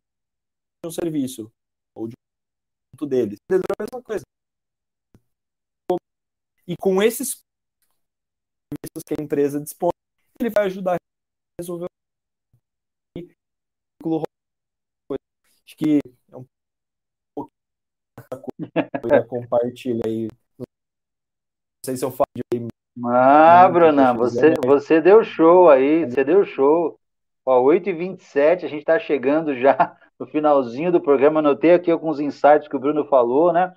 [0.84, 1.50] um serviço
[1.94, 3.38] ou de um produto deles.
[3.50, 4.24] O é a mesma coisa.
[6.68, 7.40] E com esses
[8.68, 9.92] serviços que a empresa dispõe,
[10.38, 10.98] ele vai ajudar a
[11.58, 11.86] resolver
[14.04, 14.22] o
[15.64, 15.98] Acho que
[16.30, 16.44] é um
[17.34, 17.50] pouco
[19.00, 20.28] coisa compartilha aí.
[21.87, 22.66] Não sei se eu falo de
[23.05, 26.99] ah, Bruna, você, você deu show aí, você deu show.
[27.45, 31.39] Ó, 8h27, a gente está chegando já no finalzinho do programa.
[31.39, 33.72] Anotei aqui alguns insights que o Bruno falou, né?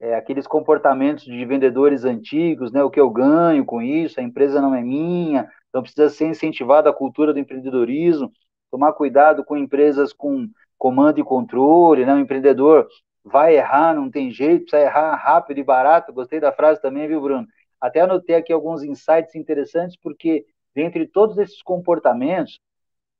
[0.00, 2.82] É, aqueles comportamentos de vendedores antigos, né?
[2.82, 6.88] O que eu ganho com isso, a empresa não é minha, então precisa ser incentivada
[6.88, 8.32] a cultura do empreendedorismo,
[8.70, 10.48] tomar cuidado com empresas com
[10.78, 12.14] comando e controle, né?
[12.14, 12.88] O empreendedor
[13.24, 16.12] vai errar, não tem jeito, precisa errar rápido e barato.
[16.12, 17.46] Gostei da frase também, viu, Bruno?
[17.80, 20.44] Até anotei aqui alguns insights interessantes, porque
[20.74, 22.60] dentre todos esses comportamentos,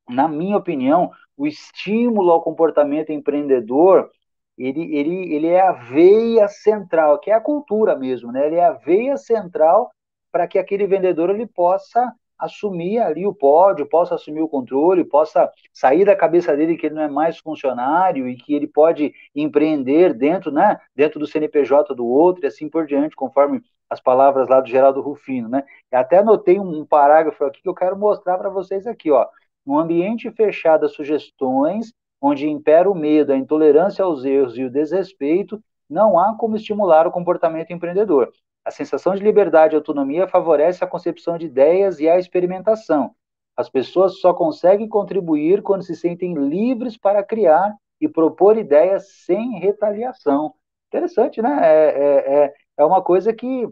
[0.08, 4.10] na minha opinião, o estímulo ao comportamento empreendedor,
[4.56, 8.46] ele, ele, ele é a veia central, que é a cultura mesmo, né?
[8.46, 9.90] Ele é a veia central
[10.30, 12.12] para que aquele vendedor ele possa
[12.42, 16.96] assumir ali o pódio, possa assumir o controle, possa sair da cabeça dele que ele
[16.96, 22.04] não é mais funcionário e que ele pode empreender dentro, né, dentro do CNPJ do
[22.04, 25.62] outro e assim por diante, conforme as palavras lá do Geraldo Rufino, né?
[25.90, 29.26] Eu até anotei um, parágrafo aqui que eu quero mostrar para vocês aqui, ó.
[29.66, 34.70] Um ambiente fechado a sugestões, onde impera o medo, a intolerância aos erros e o
[34.70, 38.32] desrespeito, não há como estimular o comportamento empreendedor.
[38.64, 43.14] A sensação de liberdade e autonomia favorece a concepção de ideias e a experimentação.
[43.56, 49.58] As pessoas só conseguem contribuir quando se sentem livres para criar e propor ideias sem
[49.58, 50.54] retaliação.
[50.88, 51.60] Interessante, né?
[51.62, 53.68] É, é, é, é uma coisa que,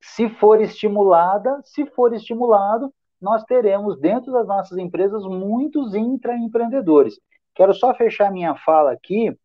[0.00, 7.18] se for estimulada, se for estimulado, nós teremos dentro das nossas empresas muitos intraempreendedores.
[7.54, 9.36] Quero só fechar minha fala aqui,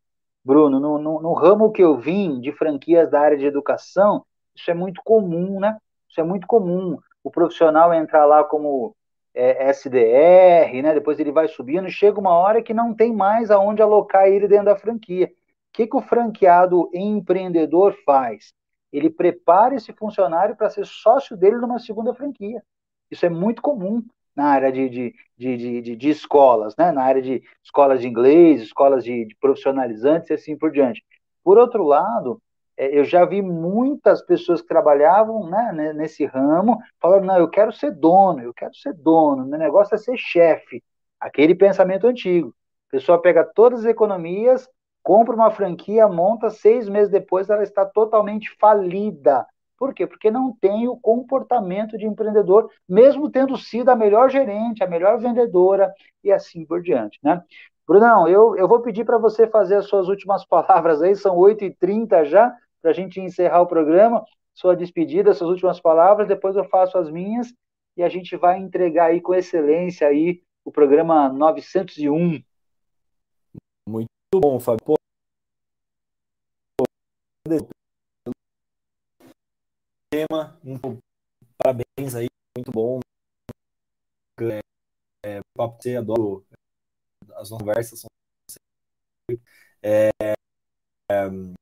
[0.44, 4.24] Bruno, no, no, no ramo que eu vim de franquias da área de educação,
[4.54, 5.76] isso é muito comum, né?
[6.08, 6.98] Isso é muito comum.
[7.22, 8.94] O profissional entrar lá como
[9.34, 10.94] é, SDR, né?
[10.94, 14.66] Depois ele vai subindo, chega uma hora que não tem mais aonde alocar ele dentro
[14.66, 15.26] da franquia.
[15.26, 15.30] O
[15.72, 18.52] que, que o franqueado empreendedor faz?
[18.92, 22.62] Ele prepara esse funcionário para ser sócio dele numa segunda franquia.
[23.10, 24.04] Isso é muito comum
[24.36, 26.92] na área de, de, de, de, de escolas, né?
[26.92, 31.04] na área de escolas de inglês, escolas de, de profissionalizantes e assim por diante.
[31.42, 32.40] Por outro lado,
[32.76, 37.92] eu já vi muitas pessoas que trabalhavam né, nesse ramo falando, não, eu quero ser
[37.92, 40.82] dono, eu quero ser dono, meu negócio é ser chefe.
[41.20, 42.54] Aquele pensamento antigo.
[42.88, 44.68] A pessoa pega todas as economias,
[45.02, 49.46] compra uma franquia, monta, seis meses depois ela está totalmente falida.
[49.78, 50.06] Por quê?
[50.06, 55.18] Porque não tem o comportamento de empreendedor, mesmo tendo sido a melhor gerente, a melhor
[55.18, 57.42] vendedora e assim por diante, né?
[57.86, 62.24] Brunão, eu, eu vou pedir para você fazer as suas últimas palavras aí, são 8h30
[62.24, 64.22] já, para a gente encerrar o programa,
[64.52, 67.50] sua despedida, suas últimas palavras, depois eu faço as minhas
[67.96, 72.44] e a gente vai entregar aí com excelência aí o programa 901.
[73.88, 74.96] Muito bom, Fábio.
[80.10, 80.60] Tema,
[81.56, 83.00] parabéns aí, muito bom.
[84.42, 86.44] É, é, papo você adoro
[87.36, 88.10] as conversas são
[89.82, 90.10] é,
[91.10, 91.54] é,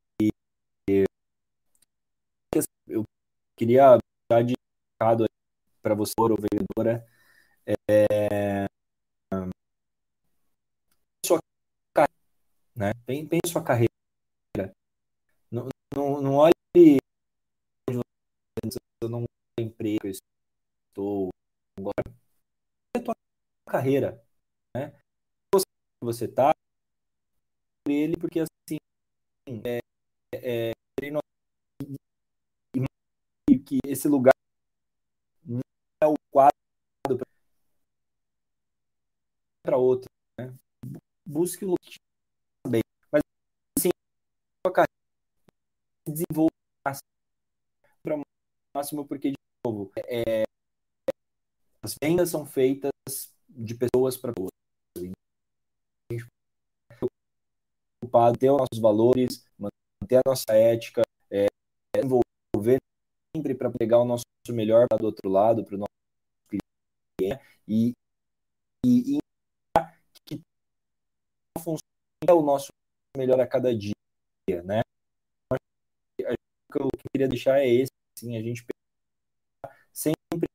[3.57, 3.99] queria
[4.31, 4.55] dar de
[4.95, 5.25] recado
[5.83, 7.07] para você, ou vendedora,
[7.67, 8.67] é,
[11.25, 11.39] sua
[11.95, 12.13] carreira,
[12.75, 12.93] né?
[13.07, 13.93] Pense sua carreira.
[15.51, 16.53] Não, não, não olhe
[19.03, 19.25] eu não
[19.59, 21.31] emprego, eu estou
[21.77, 22.05] agora.
[22.95, 23.15] É a tua
[23.69, 24.25] carreira,
[24.77, 24.93] né?
[25.53, 25.67] Você,
[26.01, 26.53] você tá
[27.89, 28.79] ele porque assim
[29.65, 29.81] é,
[30.33, 30.72] é,
[33.47, 34.35] que esse lugar
[35.45, 35.61] não
[36.03, 36.53] é o quadro
[39.63, 40.09] para outro.
[40.39, 40.55] Né?
[41.25, 41.75] Busque o
[42.69, 42.83] bem.
[43.11, 43.23] Mas
[43.79, 43.91] assim,
[44.67, 44.89] a carreira
[46.07, 46.51] desenvolva
[48.03, 48.23] para o
[48.75, 50.43] máximo, porque, de novo, é,
[51.83, 52.91] as vendas são feitas
[53.49, 54.51] de pessoas para pessoas.
[58.01, 61.47] Preocupado, ter os nossos valores, manter a nossa ética, é,
[61.95, 62.79] desenvolver
[63.35, 65.89] sempre para pegar o nosso melhor do outro lado, para o nosso
[66.49, 67.95] cliente, e,
[68.85, 69.19] e, e
[70.27, 70.39] que
[72.29, 72.69] é o nosso
[73.17, 73.95] melhor a cada dia,
[74.65, 74.83] né?
[75.51, 75.57] O
[76.73, 78.65] que eu queria deixar é esse, assim, a gente
[79.93, 80.47] sempre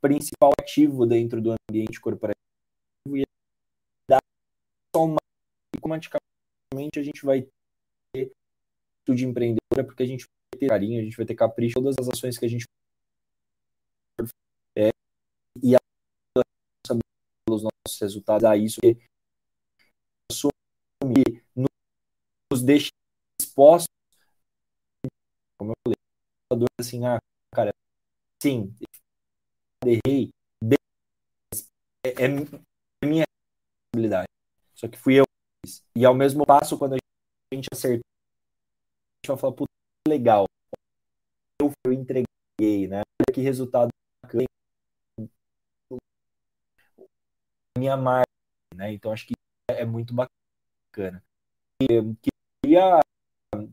[0.00, 2.36] principal ativo dentro do ambiente corporativo
[3.16, 3.22] e
[4.94, 7.46] automaticamente a gente vai
[8.12, 8.32] ter
[9.08, 10.26] de empreendedora porque a gente
[10.62, 12.64] ter carinho, a gente vai ter capricho todas as ações que a gente
[14.76, 14.90] é,
[15.62, 15.78] e a
[17.44, 18.96] pelos nossos resultados a isso que
[20.30, 22.90] assumir nos deixa
[23.40, 23.88] expostos
[25.58, 25.94] como eu
[26.48, 27.18] falei assim ah
[27.52, 27.72] cara
[28.40, 28.72] sim
[29.84, 30.30] errei
[32.04, 34.28] é, é, é minha responsabilidade
[34.74, 35.24] só que fui eu
[35.96, 36.96] e ao mesmo passo quando a
[37.54, 39.72] gente acertou a gente vai falar puta
[40.08, 40.46] legal
[41.60, 43.88] eu, eu entreguei né olha que resultado
[44.22, 44.46] bacana
[47.78, 48.28] minha marca,
[48.74, 48.92] né?
[48.92, 49.32] Então acho que
[49.68, 51.22] é muito bacana.
[51.80, 51.86] E,
[52.62, 53.00] queria,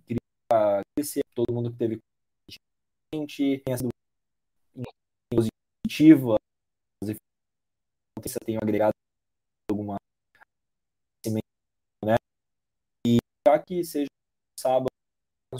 [0.07, 0.19] queria
[0.51, 2.01] agradecer a todo mundo que teve com
[2.47, 3.89] a gente, tenha sido
[5.31, 6.37] positivo,
[8.45, 8.93] tenham agregado
[9.69, 9.97] alguma
[12.03, 12.15] né?
[13.05, 14.07] E já que seja
[14.59, 14.87] sábado,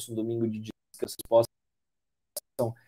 [0.09, 1.49] domingo de dia que vocês possam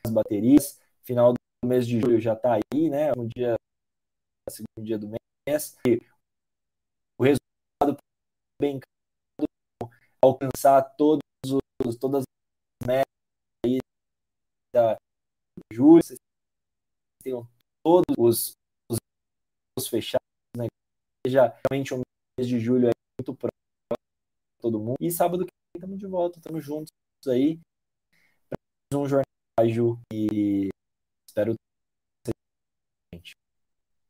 [0.06, 3.12] as baterias, final do mês de julho já está aí, né?
[3.18, 3.56] Um dia
[4.50, 5.22] segundo dia do mês
[7.18, 7.98] o resultado
[8.62, 8.80] bem
[10.24, 11.22] alcançar todos
[11.86, 13.06] os, todas as metas
[13.66, 13.80] aí
[14.74, 14.96] da
[15.74, 16.18] julho, vocês
[17.24, 17.48] tenham
[17.84, 18.52] todos os,
[18.90, 18.98] os,
[19.78, 20.26] os fechados,
[20.56, 20.68] né?
[21.26, 22.02] Seja realmente um
[22.40, 23.52] mês de julho é muito próximo
[24.60, 24.98] todo mundo.
[25.00, 26.92] E sábado que estamos de volta, estamos juntos
[27.28, 27.60] aí
[28.94, 29.24] um jornal
[30.14, 30.70] e
[31.32, 31.56] espero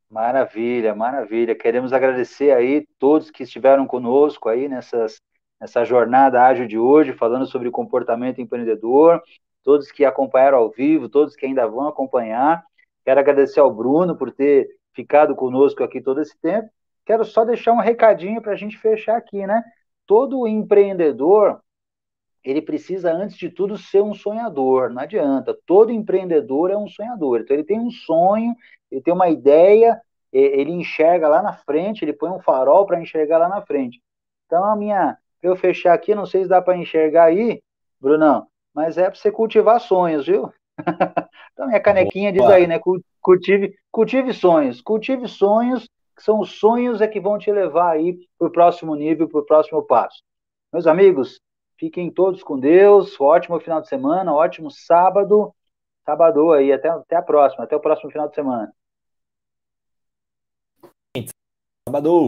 [0.10, 1.56] Maravilha, maravilha.
[1.56, 5.22] Queremos agradecer aí todos que estiveram conosco aí nessas,
[5.60, 9.22] nessa jornada ágil de hoje, falando sobre comportamento empreendedor,
[9.64, 12.62] todos que acompanharam ao vivo, todos que ainda vão acompanhar.
[13.06, 16.70] Quero agradecer ao Bruno por ter ficado conosco aqui todo esse tempo.
[17.06, 19.64] Quero só deixar um recadinho para a gente fechar aqui, né?
[20.06, 21.62] Todo empreendedor,
[22.44, 24.90] ele precisa, antes de tudo, ser um sonhador.
[24.90, 25.58] Não adianta.
[25.66, 27.42] Todo empreendedor é um sonhador.
[27.42, 28.56] Então, ele tem um sonho,
[28.92, 30.02] ele tem uma ideia,
[30.34, 34.02] ele enxerga lá na frente, ele põe um farol para enxergar lá na frente.
[34.46, 35.18] Então, a minha.
[35.40, 37.64] Para eu fechar aqui, não sei se dá para enxergar aí,
[38.00, 40.54] Brunão, mas é para você cultivar sonhos, viu?
[41.52, 42.80] então, minha canequinha diz aí, né?
[43.20, 44.82] Cultive, cultive sonhos.
[44.82, 48.96] Cultive sonhos, que são os sonhos é que vão te levar aí para o próximo
[48.96, 50.22] nível, para o próximo passo.
[50.72, 51.40] Meus amigos,
[51.82, 53.20] Fiquem todos com Deus.
[53.20, 55.52] Ótimo final de semana, ótimo sábado.
[56.06, 58.72] Sábado aí, até, até a próxima, até o próximo final de semana.
[61.90, 62.28] Sábado.